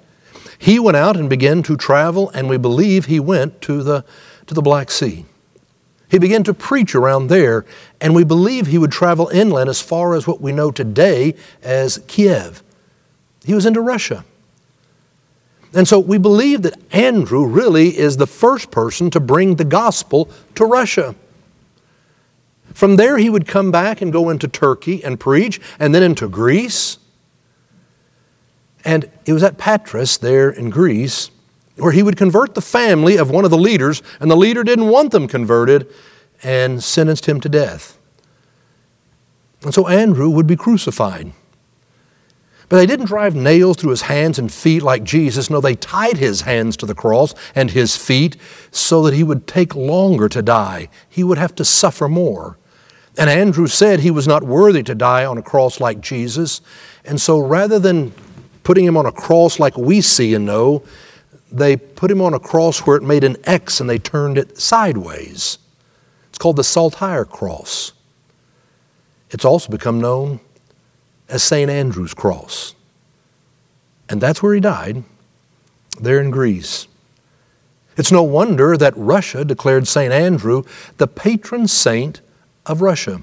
He 0.57 0.79
went 0.79 0.97
out 0.97 1.17
and 1.17 1.29
began 1.29 1.61
to 1.63 1.77
travel, 1.77 2.29
and 2.29 2.49
we 2.49 2.57
believe 2.57 3.05
he 3.05 3.19
went 3.19 3.61
to 3.63 3.83
the, 3.83 4.05
to 4.47 4.53
the 4.53 4.61
Black 4.61 4.89
Sea. 4.89 5.25
He 6.09 6.17
began 6.17 6.43
to 6.45 6.53
preach 6.53 6.95
around 6.95 7.27
there, 7.27 7.65
and 7.99 8.15
we 8.15 8.23
believe 8.23 8.67
he 8.67 8.77
would 8.77 8.91
travel 8.91 9.27
inland 9.27 9.69
as 9.69 9.81
far 9.81 10.15
as 10.15 10.25
what 10.25 10.39
we 10.39 10.53
know 10.53 10.71
today 10.71 11.35
as 11.61 12.01
Kiev. 12.07 12.63
He 13.43 13.53
was 13.53 13.65
into 13.65 13.81
Russia. 13.81 14.23
And 15.73 15.87
so 15.87 15.99
we 15.99 16.17
believe 16.17 16.61
that 16.61 16.79
Andrew 16.93 17.45
really 17.45 17.97
is 17.97 18.17
the 18.17 18.27
first 18.27 18.71
person 18.71 19.09
to 19.11 19.19
bring 19.19 19.55
the 19.55 19.65
gospel 19.65 20.29
to 20.55 20.65
Russia. 20.65 21.15
From 22.73 22.95
there, 22.95 23.17
he 23.17 23.29
would 23.29 23.47
come 23.47 23.71
back 23.71 24.01
and 24.01 24.11
go 24.11 24.29
into 24.29 24.47
Turkey 24.47 25.03
and 25.03 25.19
preach, 25.19 25.59
and 25.79 25.93
then 25.93 26.03
into 26.03 26.27
Greece. 26.27 26.99
And 28.85 29.09
it 29.25 29.33
was 29.33 29.43
at 29.43 29.57
Patras, 29.57 30.17
there 30.17 30.49
in 30.49 30.69
Greece, 30.69 31.31
where 31.75 31.91
he 31.91 32.03
would 32.03 32.17
convert 32.17 32.55
the 32.55 32.61
family 32.61 33.17
of 33.17 33.29
one 33.29 33.45
of 33.45 33.51
the 33.51 33.57
leaders, 33.57 34.01
and 34.19 34.31
the 34.31 34.37
leader 34.37 34.63
didn't 34.63 34.87
want 34.87 35.11
them 35.11 35.27
converted 35.27 35.87
and 36.43 36.83
sentenced 36.83 37.25
him 37.25 37.41
to 37.41 37.49
death. 37.49 37.97
And 39.63 39.73
so 39.73 39.87
Andrew 39.87 40.29
would 40.29 40.47
be 40.47 40.55
crucified. 40.55 41.33
But 42.69 42.77
they 42.77 42.85
didn't 42.85 43.05
drive 43.05 43.33
nails 43.33 43.77
through 43.77 43.91
his 43.91 44.03
hands 44.03 44.37
and 44.37 44.51
feet 44.51 44.83
like 44.83 45.03
Jesus. 45.03 45.49
No, 45.49 45.61
they 45.61 45.75
tied 45.75 46.17
his 46.17 46.41
hands 46.41 46.75
to 46.77 46.85
the 46.85 46.95
cross 46.95 47.33
and 47.55 47.71
his 47.71 47.95
feet 47.95 48.35
so 48.71 49.03
that 49.03 49.13
he 49.13 49.23
would 49.23 49.47
take 49.47 49.73
longer 49.73 50.27
to 50.29 50.41
die. 50.41 50.89
He 51.07 51.23
would 51.23 51.37
have 51.37 51.55
to 51.55 51.65
suffer 51.65 52.09
more. 52.09 52.57
And 53.17 53.29
Andrew 53.29 53.67
said 53.67 54.01
he 54.01 54.11
was 54.11 54.27
not 54.27 54.43
worthy 54.43 54.83
to 54.83 54.93
die 54.93 55.25
on 55.25 55.37
a 55.37 55.41
cross 55.41 55.79
like 55.79 56.01
Jesus. 56.01 56.61
And 57.05 57.21
so 57.21 57.39
rather 57.39 57.79
than 57.79 58.11
putting 58.63 58.85
him 58.85 58.97
on 58.97 59.05
a 59.05 59.11
cross 59.13 59.59
like 59.59 59.77
we 59.77 60.01
see 60.01 60.33
and 60.33 60.45
know, 60.45 60.83
they 61.49 61.77
put 61.77 62.11
him 62.11 62.21
on 62.21 62.33
a 62.33 62.39
cross 62.39 62.79
where 62.79 62.97
it 62.97 63.03
made 63.03 63.23
an 63.23 63.37
X 63.45 63.79
and 63.79 63.89
they 63.89 63.97
turned 63.97 64.37
it 64.37 64.59
sideways. 64.59 65.57
It's 66.29 66.37
called 66.37 66.57
the 66.57 66.65
Saltire 66.65 67.23
Cross. 67.23 67.93
It's 69.31 69.45
also 69.45 69.71
become 69.71 70.01
known 70.01 70.41
as 71.29 71.43
St. 71.43 71.69
Andrew's 71.69 72.13
Cross. 72.13 72.75
And 74.09 74.21
that's 74.21 74.41
where 74.41 74.53
he 74.53 74.59
died, 74.59 75.03
there 75.99 76.21
in 76.21 76.31
Greece. 76.31 76.87
It's 77.97 78.11
no 78.11 78.23
wonder 78.23 78.77
that 78.77 78.93
Russia 78.95 79.43
declared 79.43 79.87
St. 79.87 80.13
Andrew 80.13 80.63
the 80.97 81.07
patron 81.07 81.67
saint 81.67 82.21
of 82.65 82.81
Russia. 82.81 83.21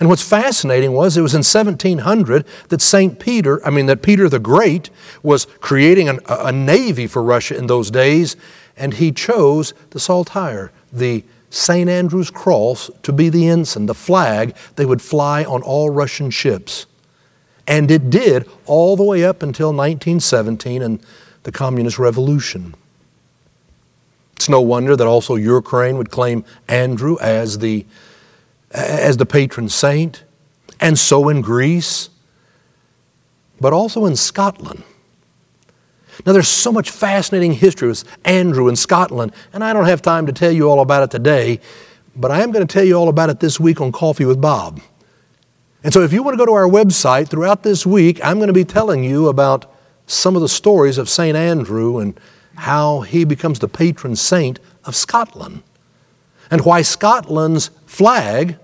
And 0.00 0.08
what's 0.08 0.22
fascinating 0.22 0.92
was 0.92 1.16
it 1.16 1.22
was 1.22 1.34
in 1.34 1.38
1700 1.38 2.44
that 2.68 2.80
St. 2.80 3.18
Peter, 3.18 3.64
I 3.66 3.70
mean, 3.70 3.86
that 3.86 4.02
Peter 4.02 4.28
the 4.28 4.38
Great 4.38 4.90
was 5.22 5.46
creating 5.60 6.08
an, 6.08 6.20
a, 6.26 6.46
a 6.46 6.52
navy 6.52 7.06
for 7.06 7.22
Russia 7.22 7.56
in 7.56 7.66
those 7.66 7.90
days, 7.90 8.36
and 8.76 8.94
he 8.94 9.10
chose 9.10 9.74
the 9.90 9.98
Saltire, 9.98 10.70
the 10.92 11.24
St. 11.50 11.88
Andrew's 11.88 12.30
Cross, 12.30 12.90
to 13.02 13.12
be 13.12 13.28
the 13.28 13.48
ensign, 13.48 13.86
the 13.86 13.94
flag 13.94 14.54
they 14.76 14.84
would 14.84 15.00
fly 15.00 15.44
on 15.44 15.62
all 15.62 15.90
Russian 15.90 16.30
ships. 16.30 16.86
And 17.66 17.90
it 17.90 18.10
did 18.10 18.48
all 18.66 18.96
the 18.96 19.04
way 19.04 19.24
up 19.24 19.42
until 19.42 19.68
1917 19.68 20.82
and 20.82 21.00
the 21.42 21.52
Communist 21.52 21.98
Revolution. 21.98 22.74
It's 24.36 24.48
no 24.48 24.60
wonder 24.60 24.94
that 24.94 25.06
also 25.06 25.34
Ukraine 25.34 25.98
would 25.98 26.10
claim 26.10 26.44
Andrew 26.68 27.16
as 27.20 27.58
the 27.58 27.84
as 28.70 29.16
the 29.16 29.26
patron 29.26 29.68
saint, 29.68 30.24
and 30.78 30.98
so 30.98 31.28
in 31.28 31.40
Greece, 31.40 32.10
but 33.60 33.72
also 33.72 34.04
in 34.04 34.14
Scotland. 34.14 34.84
Now, 36.26 36.32
there's 36.32 36.48
so 36.48 36.72
much 36.72 36.90
fascinating 36.90 37.52
history 37.52 37.88
with 37.88 38.04
Andrew 38.24 38.68
in 38.68 38.76
Scotland, 38.76 39.32
and 39.52 39.62
I 39.62 39.72
don't 39.72 39.86
have 39.86 40.02
time 40.02 40.26
to 40.26 40.32
tell 40.32 40.50
you 40.50 40.68
all 40.68 40.80
about 40.80 41.02
it 41.04 41.10
today, 41.10 41.60
but 42.16 42.30
I 42.30 42.42
am 42.42 42.50
going 42.50 42.66
to 42.66 42.72
tell 42.72 42.84
you 42.84 42.94
all 42.94 43.08
about 43.08 43.30
it 43.30 43.40
this 43.40 43.60
week 43.60 43.80
on 43.80 43.92
Coffee 43.92 44.24
with 44.24 44.40
Bob. 44.40 44.80
And 45.84 45.92
so, 45.92 46.02
if 46.02 46.12
you 46.12 46.22
want 46.22 46.34
to 46.34 46.38
go 46.38 46.46
to 46.46 46.52
our 46.52 46.68
website 46.68 47.28
throughout 47.28 47.62
this 47.62 47.86
week, 47.86 48.20
I'm 48.24 48.38
going 48.38 48.48
to 48.48 48.52
be 48.52 48.64
telling 48.64 49.04
you 49.04 49.28
about 49.28 49.72
some 50.06 50.34
of 50.34 50.42
the 50.42 50.48
stories 50.48 50.98
of 50.98 51.08
St. 51.08 51.36
Andrew 51.36 51.98
and 51.98 52.18
how 52.56 53.02
he 53.02 53.24
becomes 53.24 53.60
the 53.60 53.68
patron 53.68 54.16
saint 54.16 54.58
of 54.84 54.96
Scotland 54.96 55.62
and 56.50 56.64
why 56.64 56.82
Scotland's 56.82 57.70
flag 57.86 58.56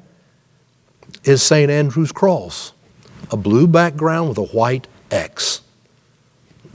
is 1.23 1.43
St. 1.43 1.71
Andrew's 1.71 2.13
Cross, 2.13 2.73
a 3.31 3.37
blue 3.37 3.67
background 3.67 4.29
with 4.29 4.39
a 4.39 4.45
white 4.45 4.89
X. 5.11 5.61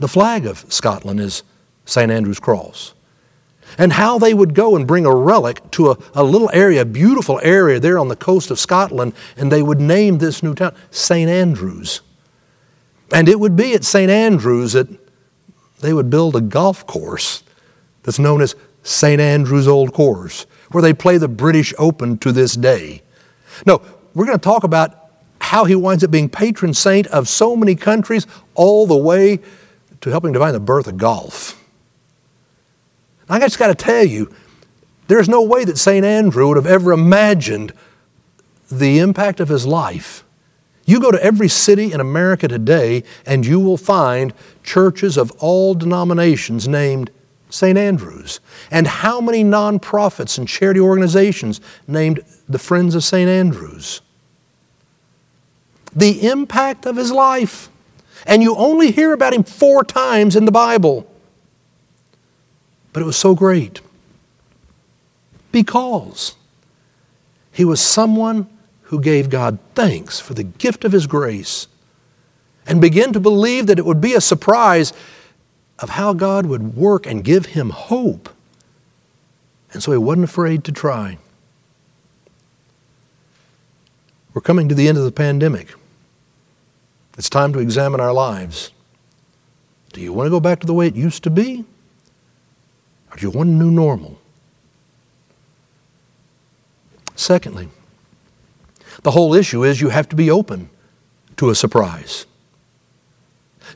The 0.00 0.08
flag 0.08 0.46
of 0.46 0.64
Scotland 0.72 1.20
is 1.20 1.42
St. 1.84 2.10
Andrew's 2.10 2.40
Cross. 2.40 2.94
And 3.78 3.92
how 3.92 4.18
they 4.18 4.34
would 4.34 4.54
go 4.54 4.74
and 4.74 4.86
bring 4.86 5.06
a 5.06 5.14
relic 5.14 5.70
to 5.72 5.90
a, 5.90 5.98
a 6.14 6.24
little 6.24 6.50
area, 6.52 6.80
a 6.82 6.86
beautiful 6.86 7.38
area 7.42 7.78
there 7.78 7.98
on 7.98 8.08
the 8.08 8.16
coast 8.16 8.50
of 8.50 8.58
Scotland, 8.58 9.12
and 9.36 9.52
they 9.52 9.62
would 9.62 9.80
name 9.80 10.18
this 10.18 10.42
new 10.42 10.54
town 10.54 10.74
St. 10.90 11.30
Andrews. 11.30 12.00
And 13.12 13.28
it 13.28 13.38
would 13.38 13.54
be 13.54 13.74
at 13.74 13.84
St. 13.84 14.10
Andrews 14.10 14.72
that 14.72 14.88
they 15.80 15.92
would 15.92 16.10
build 16.10 16.34
a 16.34 16.40
golf 16.40 16.86
course 16.86 17.44
that's 18.02 18.18
known 18.18 18.40
as 18.40 18.56
St. 18.82 19.20
Andrew's 19.20 19.68
Old 19.68 19.92
Course 19.92 20.46
where 20.70 20.82
they 20.82 20.94
play 20.94 21.18
the 21.18 21.28
British 21.28 21.74
Open 21.78 22.16
to 22.18 22.32
this 22.32 22.54
day. 22.54 23.02
No, 23.66 23.82
we're 24.14 24.26
going 24.26 24.38
to 24.38 24.42
talk 24.42 24.64
about 24.64 25.10
how 25.40 25.64
he 25.64 25.74
winds 25.74 26.04
up 26.04 26.10
being 26.10 26.28
patron 26.28 26.72
saint 26.72 27.06
of 27.08 27.28
so 27.28 27.56
many 27.56 27.74
countries, 27.74 28.26
all 28.54 28.86
the 28.86 28.96
way 28.96 29.40
to 30.00 30.10
helping 30.10 30.32
define 30.32 30.52
the 30.52 30.60
birth 30.60 30.86
of 30.86 30.96
golf. 30.96 31.56
I 33.28 33.38
just 33.38 33.58
got 33.58 33.68
to 33.68 33.74
tell 33.74 34.04
you, 34.04 34.34
there's 35.06 35.28
no 35.28 35.42
way 35.42 35.64
that 35.64 35.78
St. 35.78 36.04
Andrew 36.04 36.48
would 36.48 36.56
have 36.56 36.66
ever 36.66 36.92
imagined 36.92 37.72
the 38.70 38.98
impact 38.98 39.40
of 39.40 39.48
his 39.48 39.66
life. 39.66 40.24
You 40.84 41.00
go 41.00 41.10
to 41.10 41.22
every 41.22 41.48
city 41.48 41.92
in 41.92 42.00
America 42.00 42.48
today, 42.48 43.04
and 43.24 43.46
you 43.46 43.60
will 43.60 43.76
find 43.76 44.34
churches 44.64 45.16
of 45.16 45.30
all 45.38 45.74
denominations 45.74 46.66
named 46.66 47.10
St. 47.50 47.78
Andrews. 47.78 48.40
And 48.70 48.86
how 48.86 49.20
many 49.20 49.44
nonprofits 49.44 50.38
and 50.38 50.48
charity 50.48 50.80
organizations 50.80 51.60
named 51.86 52.20
the 52.48 52.58
Friends 52.58 52.94
of 52.94 53.04
St. 53.04 53.28
Andrews? 53.28 54.00
The 55.94 56.28
impact 56.28 56.86
of 56.86 56.96
his 56.96 57.12
life. 57.12 57.68
And 58.26 58.42
you 58.42 58.54
only 58.56 58.90
hear 58.92 59.12
about 59.12 59.32
him 59.32 59.42
four 59.44 59.84
times 59.84 60.36
in 60.36 60.44
the 60.44 60.52
Bible. 60.52 61.10
But 62.92 63.02
it 63.02 63.06
was 63.06 63.16
so 63.16 63.34
great 63.34 63.80
because 65.52 66.36
he 67.52 67.64
was 67.64 67.80
someone 67.80 68.48
who 68.82 69.00
gave 69.00 69.30
God 69.30 69.58
thanks 69.74 70.20
for 70.20 70.34
the 70.34 70.44
gift 70.44 70.84
of 70.84 70.92
his 70.92 71.06
grace. 71.06 71.66
and 72.66 72.80
began 72.80 73.12
to 73.12 73.18
believe 73.18 73.66
that 73.66 73.78
it 73.78 73.84
would 73.84 74.00
be 74.00 74.14
a 74.14 74.20
surprise 74.20 74.92
of 75.80 75.90
how 75.90 76.12
God 76.12 76.46
would 76.46 76.76
work 76.76 77.06
and 77.06 77.24
give 77.24 77.46
him 77.46 77.70
hope. 77.70 78.28
And 79.72 79.82
so 79.82 79.90
he 79.90 79.98
wasn't 79.98 80.24
afraid 80.24 80.62
to 80.64 80.72
try. 80.72 81.18
We're 84.32 84.40
coming 84.42 84.68
to 84.68 84.74
the 84.74 84.86
end 84.86 84.98
of 84.98 85.04
the 85.04 85.10
pandemic. 85.10 85.74
It's 87.20 87.28
time 87.28 87.52
to 87.52 87.58
examine 87.58 88.00
our 88.00 88.14
lives. 88.14 88.70
Do 89.92 90.00
you 90.00 90.10
want 90.10 90.24
to 90.24 90.30
go 90.30 90.40
back 90.40 90.58
to 90.60 90.66
the 90.66 90.72
way 90.72 90.86
it 90.86 90.96
used 90.96 91.22
to 91.24 91.28
be? 91.28 91.66
Or 93.10 93.16
do 93.18 93.26
you 93.26 93.30
want 93.30 93.50
a 93.50 93.52
new 93.52 93.70
normal? 93.70 94.18
Secondly, 97.14 97.68
the 99.02 99.10
whole 99.10 99.34
issue 99.34 99.62
is 99.62 99.82
you 99.82 99.90
have 99.90 100.08
to 100.08 100.16
be 100.16 100.30
open 100.30 100.70
to 101.36 101.50
a 101.50 101.54
surprise. 101.54 102.24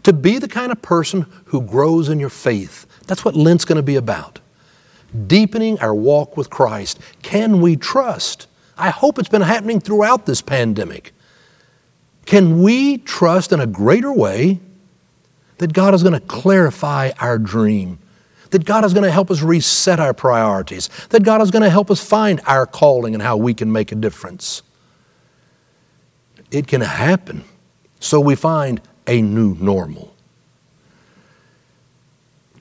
To 0.04 0.14
be 0.14 0.38
the 0.38 0.48
kind 0.48 0.72
of 0.72 0.80
person 0.80 1.26
who 1.48 1.60
grows 1.60 2.08
in 2.08 2.18
your 2.18 2.30
faith. 2.30 2.86
That's 3.06 3.26
what 3.26 3.36
Lent's 3.36 3.66
going 3.66 3.76
to 3.76 3.82
be 3.82 3.96
about. 3.96 4.40
Deepening 5.26 5.78
our 5.80 5.94
walk 5.94 6.38
with 6.38 6.48
Christ. 6.48 6.98
Can 7.20 7.60
we 7.60 7.76
trust? 7.76 8.46
I 8.78 8.88
hope 8.88 9.18
it's 9.18 9.28
been 9.28 9.42
happening 9.42 9.80
throughout 9.80 10.24
this 10.24 10.40
pandemic. 10.40 11.13
Can 12.26 12.62
we 12.62 12.98
trust 12.98 13.52
in 13.52 13.60
a 13.60 13.66
greater 13.66 14.12
way 14.12 14.60
that 15.58 15.72
God 15.72 15.94
is 15.94 16.02
going 16.02 16.14
to 16.14 16.26
clarify 16.26 17.10
our 17.20 17.38
dream? 17.38 17.98
That 18.50 18.64
God 18.64 18.84
is 18.84 18.94
going 18.94 19.04
to 19.04 19.10
help 19.10 19.30
us 19.30 19.42
reset 19.42 20.00
our 20.00 20.14
priorities? 20.14 20.88
That 21.10 21.24
God 21.24 21.42
is 21.42 21.50
going 21.50 21.62
to 21.62 21.70
help 21.70 21.90
us 21.90 22.04
find 22.04 22.40
our 22.46 22.66
calling 22.66 23.14
and 23.14 23.22
how 23.22 23.36
we 23.36 23.52
can 23.52 23.72
make 23.72 23.92
a 23.92 23.96
difference? 23.96 24.62
It 26.50 26.66
can 26.66 26.80
happen. 26.80 27.44
So 28.00 28.20
we 28.20 28.36
find 28.36 28.80
a 29.06 29.20
new 29.20 29.56
normal. 29.56 30.14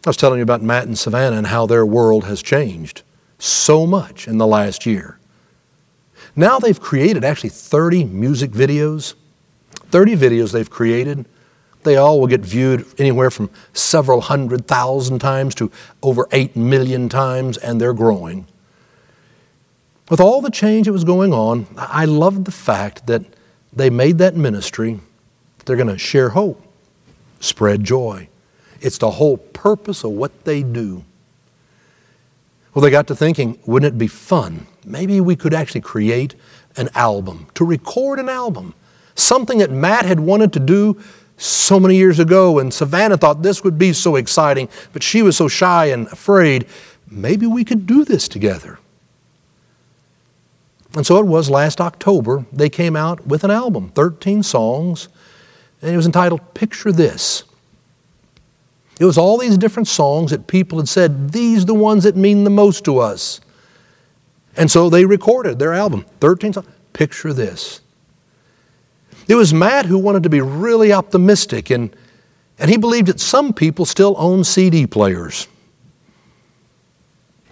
I 0.06 0.10
was 0.10 0.18
telling 0.18 0.40
you 0.40 0.44
about 0.44 0.62
Matt 0.62 0.86
and 0.86 0.98
Savannah 0.98 1.38
and 1.38 1.48
how 1.48 1.66
their 1.66 1.86
world 1.86 2.26
has 2.26 2.42
changed 2.42 3.04
so 3.40 3.86
much 3.86 4.28
in 4.28 4.38
the 4.38 4.48
last 4.48 4.86
year. 4.86 5.20
Now 6.36 6.60
they've 6.60 6.80
created 6.80 7.24
actually 7.24 7.52
30 7.52 8.06
music 8.06 8.52
videos, 8.52 9.14
30 9.94 10.16
videos 10.16 10.52
they've 10.54 10.72
created. 10.72 11.24
They 11.84 11.98
all 11.98 12.20
will 12.20 12.26
get 12.26 12.42
viewed 12.42 12.84
anywhere 12.98 13.30
from 13.30 13.52
several 13.74 14.22
hundred 14.22 14.68
thousand 14.68 15.20
times 15.20 15.54
to 15.54 15.70
over 16.02 16.28
8 16.32 16.56
million 16.56 17.10
times, 17.10 17.60
and 17.60 17.80
they're 17.80 17.94
growing. 17.94 18.48
With 20.10 20.20
all 20.20 20.42
the 20.42 20.50
change 20.50 20.88
that 20.88 20.94
was 20.94 21.04
going 21.04 21.32
on, 21.32 21.68
I 21.78 22.06
loved 22.06 22.46
the 22.46 22.52
fact 22.52 23.06
that 23.06 23.22
they 23.72 23.92
made 23.92 24.18
that 24.18 24.36
ministry. 24.36 25.00
They're 25.66 25.76
going 25.76 25.90
to 25.90 26.00
share 26.00 26.30
hope, 26.30 26.60
spread 27.40 27.84
joy. 27.84 28.30
It's 28.82 28.98
the 28.98 29.12
whole 29.12 29.38
purpose 29.38 30.04
of 30.04 30.10
what 30.10 30.44
they 30.44 30.64
do. 30.64 31.04
Well, 32.74 32.82
they 32.82 32.90
got 32.90 33.06
to 33.10 33.16
thinking, 33.16 33.60
wouldn't 33.68 33.94
it 33.94 34.00
be 34.00 34.08
fun? 34.08 34.66
Maybe 34.84 35.22
we 35.22 35.36
could 35.36 35.54
actually 35.54 35.82
create 35.82 36.34
an 36.78 36.90
album, 36.96 37.46
to 37.54 37.64
record 37.64 38.18
an 38.18 38.28
album. 38.28 38.74
Something 39.16 39.60
that 39.60 39.72
Matt 39.72 40.06
had 40.06 40.20
wanted 40.20 40.54
to 40.54 40.60
do 40.60 41.02
so 41.38 41.80
many 41.80 41.96
years 41.96 42.20
ago, 42.20 42.60
and 42.60 42.74
Savannah 42.74 43.18
thought 43.18 43.42
this 43.42 43.64
would 43.64 43.78
be 43.78 43.94
so 43.94 44.16
exciting, 44.16 44.70
but 44.92 45.04
she 45.04 45.22
was 45.22 45.38
so 45.38 45.48
shy 45.48 45.86
and 45.86 46.08
afraid. 46.08 46.68
Maybe 47.10 47.46
we 47.46 47.64
could 47.64 47.86
do 47.86 48.06
this 48.06 48.28
together. 48.28 48.80
And 50.96 51.06
so 51.06 51.18
it 51.18 51.26
was 51.26 51.50
last 51.50 51.82
October, 51.82 52.46
they 52.52 52.70
came 52.70 52.96
out 52.96 53.26
with 53.26 53.44
an 53.44 53.52
album, 53.52 53.90
13 53.90 54.44
songs, 54.44 55.10
and 55.82 55.92
it 55.92 55.98
was 55.98 56.06
entitled 56.06 56.54
Picture 56.54 56.92
This. 56.92 57.44
It 59.00 59.06
was 59.06 59.18
all 59.18 59.40
these 59.40 59.58
different 59.58 59.88
songs 59.88 60.30
that 60.32 60.46
people 60.46 60.78
had 60.78 60.88
said, 60.88 61.32
these 61.32 61.66
the 61.66 61.74
ones 61.74 62.04
that 62.04 62.16
mean 62.16 62.44
the 62.44 62.52
most 62.52 62.86
to 62.86 63.00
us. 63.00 63.42
And 64.56 64.70
so 64.70 64.88
they 64.90 65.06
recorded 65.06 65.58
their 65.58 65.74
album, 65.74 66.06
13 66.20 66.54
songs. 66.54 66.68
Picture 66.94 67.34
this. 67.34 67.82
It 69.28 69.36
was 69.36 69.54
Matt 69.54 69.86
who 69.86 69.98
wanted 69.98 70.24
to 70.24 70.30
be 70.30 70.42
really 70.42 70.92
optimistic, 70.92 71.70
and, 71.70 71.96
and 72.60 72.70
he 72.70 72.78
believed 72.78 73.08
that 73.08 73.20
some 73.20 73.54
people 73.54 73.86
still 73.86 74.16
own 74.18 74.44
CD 74.44 74.86
players. 74.86 75.48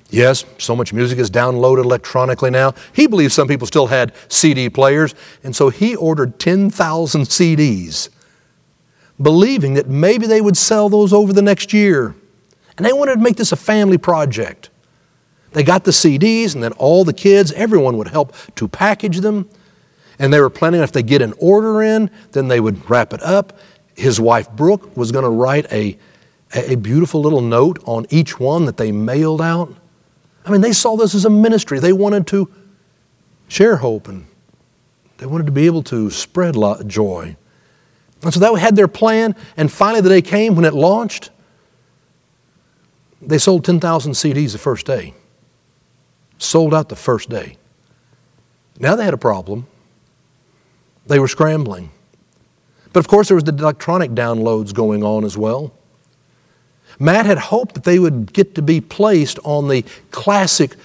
Yes, 0.09 0.43
so 0.57 0.75
much 0.75 0.91
music 0.91 1.19
is 1.19 1.31
downloaded 1.31 1.85
electronically 1.85 2.49
now. 2.49 2.73
He 2.91 3.07
believed 3.07 3.31
some 3.31 3.47
people 3.47 3.65
still 3.65 3.87
had 3.87 4.13
CD 4.27 4.69
players, 4.69 5.15
and 5.43 5.55
so 5.55 5.69
he 5.69 5.95
ordered 5.95 6.37
10,000 6.37 7.21
CDs 7.21 8.09
believing 9.21 9.75
that 9.75 9.87
maybe 9.87 10.27
they 10.27 10.41
would 10.41 10.57
sell 10.57 10.89
those 10.89 11.13
over 11.13 11.31
the 11.31 11.41
next 11.41 11.73
year. 11.73 12.15
And 12.77 12.85
they 12.85 12.93
wanted 12.93 13.15
to 13.15 13.21
make 13.21 13.37
this 13.37 13.51
a 13.51 13.57
family 13.57 13.97
project. 13.97 14.69
They 15.51 15.63
got 15.63 15.83
the 15.83 15.91
CDs, 15.91 16.55
and 16.55 16.63
then 16.63 16.71
all 16.73 17.03
the 17.03 17.13
kids, 17.13 17.51
everyone 17.53 17.97
would 17.97 18.07
help 18.07 18.33
to 18.55 18.67
package 18.67 19.19
them. 19.19 19.49
And 20.19 20.31
they 20.33 20.39
were 20.39 20.49
planning 20.49 20.81
if 20.81 20.91
they 20.91 21.03
get 21.03 21.21
an 21.21 21.33
order 21.39 21.81
in, 21.81 22.11
then 22.31 22.47
they 22.47 22.59
would 22.59 22.89
wrap 22.89 23.13
it 23.13 23.21
up. 23.23 23.57
His 23.95 24.19
wife, 24.19 24.49
Brooke, 24.51 24.95
was 24.95 25.11
going 25.11 25.23
to 25.23 25.29
write 25.29 25.71
a, 25.71 25.97
a 26.53 26.75
beautiful 26.75 27.21
little 27.21 27.41
note 27.41 27.79
on 27.85 28.05
each 28.09 28.39
one 28.39 28.65
that 28.65 28.77
they 28.77 28.91
mailed 28.91 29.41
out. 29.41 29.73
I 30.45 30.51
mean, 30.51 30.61
they 30.61 30.73
saw 30.73 30.95
this 30.95 31.13
as 31.15 31.25
a 31.25 31.29
ministry. 31.29 31.79
They 31.79 31.93
wanted 31.93 32.27
to 32.27 32.51
share 33.47 33.77
hope 33.77 34.07
and 34.07 34.25
they 35.17 35.27
wanted 35.27 35.45
to 35.45 35.51
be 35.51 35.67
able 35.67 35.83
to 35.83 36.09
spread 36.09 36.55
joy. 36.87 37.35
And 38.23 38.33
so 38.33 38.39
that 38.39 38.55
had 38.59 38.75
their 38.75 38.87
plan, 38.87 39.35
and 39.57 39.71
finally 39.71 40.01
the 40.01 40.09
day 40.09 40.21
came 40.21 40.55
when 40.55 40.65
it 40.65 40.73
launched. 40.73 41.31
They 43.21 43.37
sold 43.37 43.65
10,000 43.65 44.13
CDs 44.13 44.53
the 44.53 44.57
first 44.57 44.85
day. 44.85 45.13
Sold 46.37 46.73
out 46.73 46.89
the 46.89 46.95
first 46.95 47.29
day. 47.29 47.57
Now 48.79 48.95
they 48.95 49.05
had 49.05 49.13
a 49.13 49.17
problem. 49.17 49.67
They 51.11 51.19
were 51.19 51.27
scrambling. 51.27 51.91
But 52.93 53.01
of 53.01 53.09
course, 53.09 53.27
there 53.27 53.35
was 53.35 53.43
the 53.43 53.51
electronic 53.51 54.11
downloads 54.11 54.73
going 54.73 55.03
on 55.03 55.25
as 55.25 55.37
well. 55.37 55.73
Matt 56.99 57.25
had 57.25 57.37
hoped 57.37 57.73
that 57.73 57.83
they 57.83 57.99
would 57.99 58.31
get 58.31 58.55
to 58.55 58.61
be 58.61 58.79
placed 58.79 59.37
on 59.43 59.67
the 59.67 59.83
classic 60.11 60.77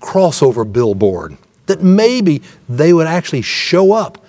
crossover 0.00 0.64
billboard, 0.72 1.36
that 1.66 1.82
maybe 1.82 2.40
they 2.66 2.94
would 2.94 3.06
actually 3.06 3.42
show 3.42 3.92
up 3.92 4.24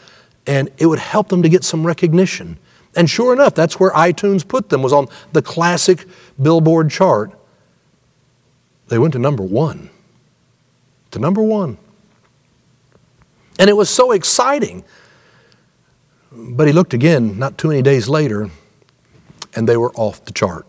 and 0.45 0.69
it 0.77 0.87
would 0.87 0.99
help 0.99 1.29
them 1.29 1.41
to 1.43 1.47
get 1.47 1.63
some 1.63 1.87
recognition. 1.87 2.57
And 2.97 3.09
sure 3.09 3.31
enough, 3.31 3.55
that's 3.55 3.79
where 3.79 3.91
iTunes 3.91 4.45
put 4.45 4.67
them, 4.67 4.81
was 4.81 4.91
on 4.91 5.07
the 5.31 5.41
classic 5.41 6.05
Billboard 6.41 6.91
chart. 6.91 7.31
They 8.89 8.99
went 8.99 9.13
to 9.13 9.19
number 9.19 9.43
one. 9.43 9.89
To 11.11 11.19
number 11.19 11.41
one. 11.41 11.77
And 13.57 13.69
it 13.69 13.77
was 13.77 13.89
so 13.89 14.11
exciting. 14.11 14.83
But 16.31 16.67
he 16.67 16.73
looked 16.73 16.93
again 16.93 17.39
not 17.39 17.57
too 17.57 17.69
many 17.69 17.81
days 17.81 18.07
later, 18.07 18.49
and 19.55 19.67
they 19.67 19.77
were 19.77 19.91
off 19.93 20.23
the 20.25 20.31
chart. 20.31 20.67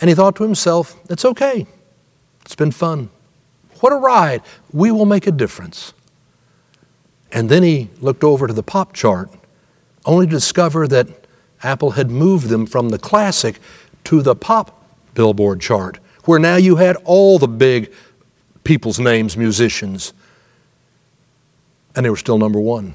And 0.00 0.08
he 0.08 0.14
thought 0.14 0.36
to 0.36 0.42
himself, 0.42 0.96
it's 1.10 1.24
okay. 1.24 1.66
It's 2.44 2.54
been 2.54 2.70
fun. 2.70 3.10
What 3.80 3.92
a 3.92 3.96
ride. 3.96 4.42
We 4.72 4.90
will 4.90 5.06
make 5.06 5.26
a 5.26 5.32
difference. 5.32 5.92
And 7.32 7.48
then 7.48 7.62
he 7.62 7.88
looked 8.00 8.24
over 8.24 8.46
to 8.46 8.52
the 8.52 8.62
pop 8.62 8.92
chart, 8.92 9.30
only 10.04 10.26
to 10.26 10.30
discover 10.30 10.88
that 10.88 11.08
Apple 11.62 11.92
had 11.92 12.10
moved 12.10 12.48
them 12.48 12.66
from 12.66 12.88
the 12.88 12.98
classic 12.98 13.58
to 14.04 14.22
the 14.22 14.34
pop 14.34 14.84
billboard 15.14 15.60
chart, 15.60 15.98
where 16.24 16.38
now 16.38 16.56
you 16.56 16.76
had 16.76 16.96
all 17.04 17.38
the 17.38 17.48
big 17.48 17.92
people's 18.64 18.98
names, 18.98 19.36
musicians, 19.36 20.12
and 21.94 22.04
they 22.04 22.10
were 22.10 22.16
still 22.16 22.38
number 22.38 22.60
one. 22.60 22.94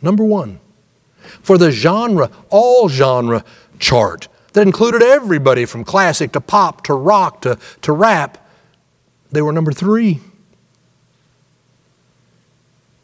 Number 0.00 0.24
one. 0.24 0.60
For 1.42 1.58
the 1.58 1.70
genre, 1.70 2.30
all 2.48 2.88
genre 2.88 3.44
chart 3.78 4.28
that 4.52 4.66
included 4.66 5.02
everybody 5.02 5.64
from 5.64 5.84
classic 5.84 6.32
to 6.32 6.40
pop 6.40 6.84
to 6.84 6.94
rock 6.94 7.42
to, 7.42 7.58
to 7.82 7.92
rap, 7.92 8.38
they 9.30 9.42
were 9.42 9.52
number 9.52 9.72
three. 9.72 10.20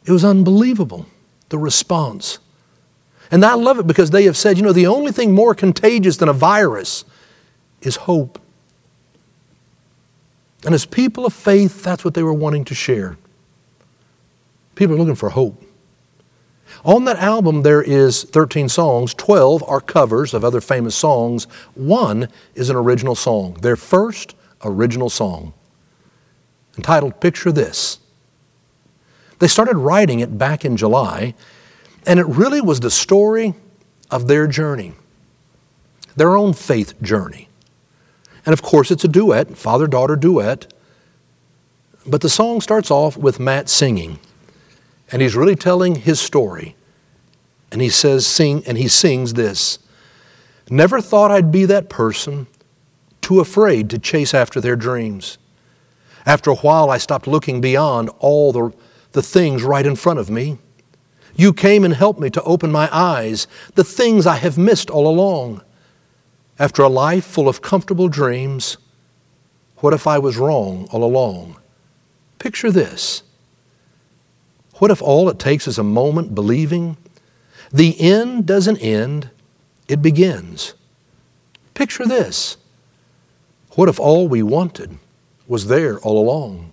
It 0.05 0.11
was 0.11 0.23
unbelievable, 0.23 1.07
the 1.49 1.57
response. 1.57 2.39
And 3.31 3.43
I 3.43 3.55
love 3.55 3.79
it 3.79 3.87
because 3.87 4.11
they 4.11 4.23
have 4.25 4.37
said, 4.37 4.57
you 4.57 4.63
know, 4.63 4.73
the 4.73 4.87
only 4.87 5.11
thing 5.11 5.33
more 5.33 5.55
contagious 5.55 6.17
than 6.17 6.29
a 6.29 6.33
virus 6.33 7.05
is 7.81 7.95
hope. 7.95 8.39
And 10.63 10.73
as 10.73 10.85
people 10.85 11.25
of 11.25 11.33
faith, 11.33 11.83
that's 11.83 12.03
what 12.03 12.13
they 12.13 12.23
were 12.23 12.33
wanting 12.33 12.65
to 12.65 12.75
share. 12.75 13.17
People 14.75 14.95
are 14.95 14.99
looking 14.99 15.15
for 15.15 15.29
hope. 15.29 15.61
On 16.85 17.05
that 17.05 17.17
album, 17.17 17.63
there 17.63 17.81
is 17.81 18.23
13 18.25 18.69
songs. 18.69 19.15
12 19.15 19.63
are 19.67 19.81
covers 19.81 20.35
of 20.35 20.45
other 20.45 20.61
famous 20.61 20.95
songs. 20.95 21.45
One 21.73 22.29
is 22.53 22.69
an 22.69 22.75
original 22.75 23.15
song, 23.15 23.55
their 23.61 23.75
first 23.75 24.35
original 24.63 25.09
song, 25.09 25.53
entitled 26.77 27.19
Picture 27.19 27.51
This. 27.51 27.97
They 29.39 29.47
started 29.47 29.77
writing 29.77 30.19
it 30.19 30.37
back 30.37 30.63
in 30.63 30.77
July, 30.77 31.33
And 32.07 32.19
it 32.19 32.27
really 32.27 32.61
was 32.61 32.81
the 32.81 32.91
story 32.91 33.55
of 34.11 34.27
their 34.27 34.45
journey, 34.45 34.93
their 36.15 36.35
own 36.37 36.53
faith 36.53 37.01
journey. 37.01 37.49
And 38.45 38.53
of 38.53 38.61
course, 38.61 38.91
it's 38.91 39.03
a 39.03 39.07
duet, 39.07 39.57
father 39.57 39.87
daughter 39.87 40.15
duet. 40.15 40.71
But 42.05 42.21
the 42.21 42.29
song 42.29 42.61
starts 42.61 42.91
off 42.91 43.17
with 43.17 43.39
Matt 43.39 43.69
singing, 43.69 44.19
and 45.11 45.21
he's 45.21 45.35
really 45.35 45.55
telling 45.55 45.95
his 45.95 46.19
story. 46.19 46.75
And 47.71 47.81
he 47.81 47.89
says, 47.89 48.25
sing, 48.25 48.63
and 48.65 48.77
he 48.77 48.87
sings 48.87 49.33
this 49.33 49.79
Never 50.69 51.01
thought 51.01 51.31
I'd 51.31 51.51
be 51.51 51.65
that 51.65 51.89
person, 51.89 52.47
too 53.21 53.39
afraid 53.39 53.89
to 53.89 53.99
chase 53.99 54.33
after 54.33 54.59
their 54.59 54.75
dreams. 54.75 55.37
After 56.25 56.49
a 56.49 56.55
while, 56.55 56.89
I 56.89 56.97
stopped 56.97 57.27
looking 57.27 57.61
beyond 57.61 58.09
all 58.19 58.51
the, 58.51 58.73
the 59.11 59.21
things 59.21 59.61
right 59.61 59.85
in 59.85 59.95
front 59.95 60.19
of 60.19 60.29
me. 60.29 60.57
You 61.35 61.53
came 61.53 61.83
and 61.83 61.93
helped 61.93 62.19
me 62.19 62.29
to 62.31 62.41
open 62.43 62.71
my 62.71 62.89
eyes, 62.91 63.47
the 63.75 63.83
things 63.83 64.25
I 64.25 64.37
have 64.37 64.57
missed 64.57 64.89
all 64.89 65.07
along. 65.07 65.61
After 66.57 66.81
a 66.81 66.89
life 66.89 67.25
full 67.25 67.49
of 67.49 67.61
comfortable 67.61 68.07
dreams, 68.07 68.77
what 69.77 69.93
if 69.93 70.07
I 70.07 70.17
was 70.17 70.37
wrong 70.37 70.87
all 70.91 71.03
along? 71.03 71.57
Picture 72.39 72.71
this. 72.71 73.23
What 74.75 74.91
if 74.91 75.01
all 75.01 75.29
it 75.29 75.39
takes 75.39 75.67
is 75.67 75.77
a 75.77 75.83
moment 75.83 76.35
believing? 76.35 76.97
The 77.71 77.99
end 77.99 78.45
doesn't 78.45 78.77
end, 78.77 79.29
it 79.87 80.01
begins. 80.01 80.73
Picture 81.73 82.05
this. 82.05 82.57
What 83.71 83.89
if 83.89 83.99
all 83.99 84.27
we 84.27 84.43
wanted 84.43 84.97
was 85.47 85.67
there 85.67 85.99
all 85.99 86.17
along? 86.17 86.71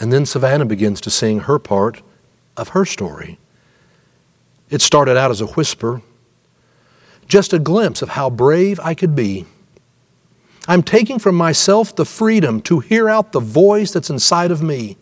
And 0.00 0.12
then 0.12 0.26
Savannah 0.26 0.66
begins 0.66 1.00
to 1.02 1.10
sing 1.10 1.40
her 1.40 1.58
part 1.58 2.02
of 2.56 2.68
her 2.68 2.84
story. 2.84 3.38
It 4.70 4.82
started 4.82 5.16
out 5.16 5.30
as 5.30 5.40
a 5.40 5.46
whisper, 5.46 6.02
just 7.26 7.52
a 7.52 7.58
glimpse 7.58 8.02
of 8.02 8.10
how 8.10 8.30
brave 8.30 8.78
I 8.80 8.94
could 8.94 9.14
be. 9.14 9.46
I'm 10.68 10.84
taking 10.84 11.18
from 11.18 11.34
myself 11.34 11.96
the 11.96 12.04
freedom 12.04 12.60
to 12.62 12.78
hear 12.78 13.08
out 13.08 13.32
the 13.32 13.40
voice 13.40 13.90
that's 13.90 14.10
inside 14.10 14.52
of 14.52 14.62
me. 14.62 14.96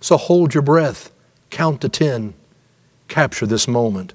So 0.00 0.16
hold 0.16 0.54
your 0.54 0.62
breath, 0.62 1.12
count 1.50 1.82
to 1.82 1.88
10, 1.88 2.34
capture 3.06 3.46
this 3.46 3.68
moment. 3.68 4.14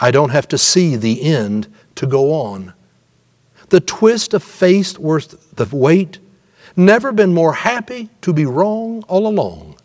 I 0.00 0.10
don't 0.10 0.30
have 0.30 0.48
to 0.48 0.58
see 0.58 0.96
the 0.96 1.22
end 1.22 1.72
to 1.94 2.06
go 2.06 2.32
on. 2.32 2.72
The 3.68 3.80
twist 3.80 4.34
of 4.34 4.42
faith 4.42 4.98
worth 4.98 5.54
the 5.54 5.68
wait 5.70 6.18
Never 6.76 7.12
been 7.12 7.34
more 7.34 7.52
happy 7.52 8.08
to 8.22 8.32
be 8.32 8.46
wrong 8.46 9.02
all 9.08 9.26
along. 9.26 9.76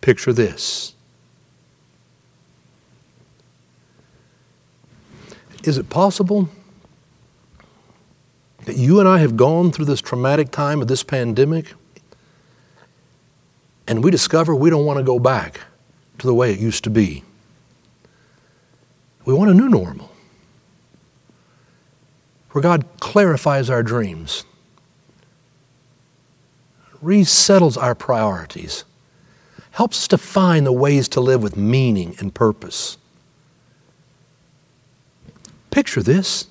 Picture 0.00 0.32
this. 0.32 0.94
Is 5.64 5.76
it 5.76 5.90
possible 5.90 6.48
that 8.68 8.76
you 8.76 9.00
and 9.00 9.08
I 9.08 9.20
have 9.20 9.34
gone 9.34 9.72
through 9.72 9.86
this 9.86 10.02
traumatic 10.02 10.50
time 10.50 10.82
of 10.82 10.88
this 10.88 11.02
pandemic 11.02 11.72
and 13.86 14.04
we 14.04 14.10
discover 14.10 14.54
we 14.54 14.68
don't 14.68 14.84
want 14.84 14.98
to 14.98 15.02
go 15.02 15.18
back 15.18 15.62
to 16.18 16.26
the 16.26 16.34
way 16.34 16.52
it 16.52 16.58
used 16.58 16.84
to 16.84 16.90
be? 16.90 17.24
We 19.24 19.32
want 19.32 19.50
a 19.50 19.54
new 19.54 19.70
normal 19.70 20.12
where 22.50 22.60
God 22.60 22.84
clarifies 23.00 23.70
our 23.70 23.82
dreams 23.82 24.44
resettles 27.02 27.82
our 27.82 27.94
priorities, 27.94 28.84
helps 29.70 30.00
us 30.00 30.08
to 30.08 30.18
find 30.18 30.66
the 30.66 30.72
ways 30.72 31.08
to 31.08 31.22
live 31.22 31.42
with 31.42 31.56
meaning 31.56 32.16
and 32.18 32.34
purpose. 32.34 32.98
Picture 35.70 36.02
this. 36.02 36.48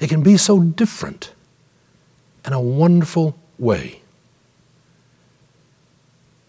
It 0.00 0.08
can 0.08 0.22
be 0.22 0.36
so 0.36 0.60
different 0.60 1.32
in 2.46 2.52
a 2.52 2.60
wonderful 2.60 3.36
way. 3.58 4.00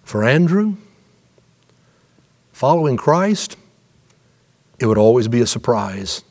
For 0.03 0.23
Andrew, 0.23 0.75
following 2.51 2.97
Christ, 2.97 3.57
it 4.79 4.85
would 4.85 4.97
always 4.97 5.27
be 5.27 5.41
a 5.41 5.47
surprise. 5.47 6.23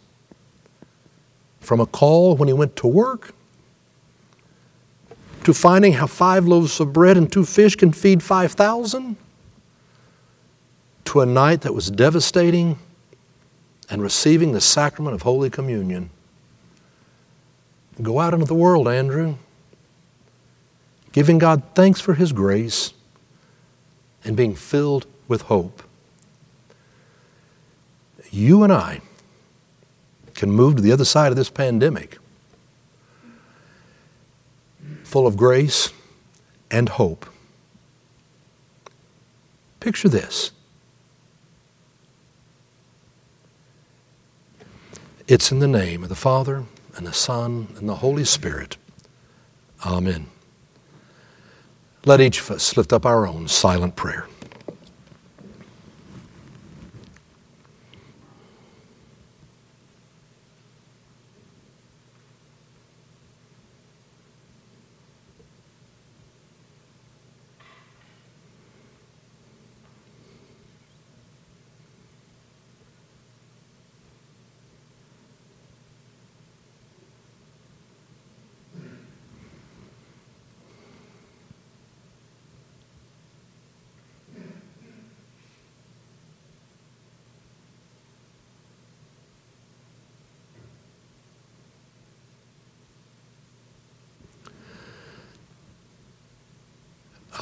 From 1.61 1.81
a 1.81 1.87
call 1.87 2.37
when 2.37 2.49
he 2.49 2.55
went 2.55 2.77
to 2.77 2.87
work 2.87 3.35
to 5.45 5.55
finding 5.55 5.95
how 5.95 6.07
five 6.07 6.47
loaves 6.47 6.79
of 6.79 6.93
bread 6.93 7.17
and 7.17 7.33
two 7.33 7.45
fish 7.45 7.75
can 7.75 7.91
feed 7.91 8.23
5,000, 8.23 9.17
to 11.07 11.21
a 11.21 11.27
night 11.27 11.63
that 11.63 11.73
was 11.73 11.91
devastating 11.91 12.79
and 13.89 14.03
receiving 14.03 14.53
the 14.53 14.61
sacrament 14.61 15.15
of 15.15 15.23
Holy 15.23 15.49
Communion. 15.49 16.11
Go 18.01 18.21
out 18.21 18.33
into 18.33 18.47
the 18.47 18.55
world, 18.55 18.87
Andrew, 18.87 19.37
giving 21.13 21.39
God 21.39 21.63
thanks 21.75 22.01
for 22.01 22.15
His 22.15 22.33
grace 22.33 22.93
and 24.25 24.37
being 24.37 24.55
filled 24.55 25.07
with 25.27 25.43
hope. 25.43 25.83
You 28.31 28.63
and 28.63 28.73
I 28.73 29.01
can 30.35 30.51
move 30.51 30.77
to 30.77 30.83
the 30.83 30.93
other 30.93 31.05
side 31.05 31.33
of 31.33 31.37
this 31.37 31.51
pandemic 31.51 32.19
full 35.09 35.27
of 35.27 35.37
grace 35.37 35.91
and 36.71 36.91
hope. 36.91 37.25
Picture 39.81 40.09
this. 40.09 40.53
It's 45.27 45.51
in 45.51 45.61
the 45.61 45.69
name 45.69 46.03
of 46.03 46.09
the 46.09 46.15
Father, 46.15 46.65
and 46.99 47.07
the 47.07 47.13
Son, 47.13 47.69
and 47.79 47.89
the 47.89 47.97
Holy 47.97 48.25
Spirit. 48.25 48.77
Amen. 49.87 50.27
Let 52.05 52.21
each 52.21 52.41
of 52.41 52.51
us 52.51 52.77
lift 52.77 52.93
up 52.93 53.07
our 53.07 53.27
own 53.27 53.49
silent 53.49 53.97
prayer. 53.97 54.27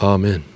Amen. 0.06 0.55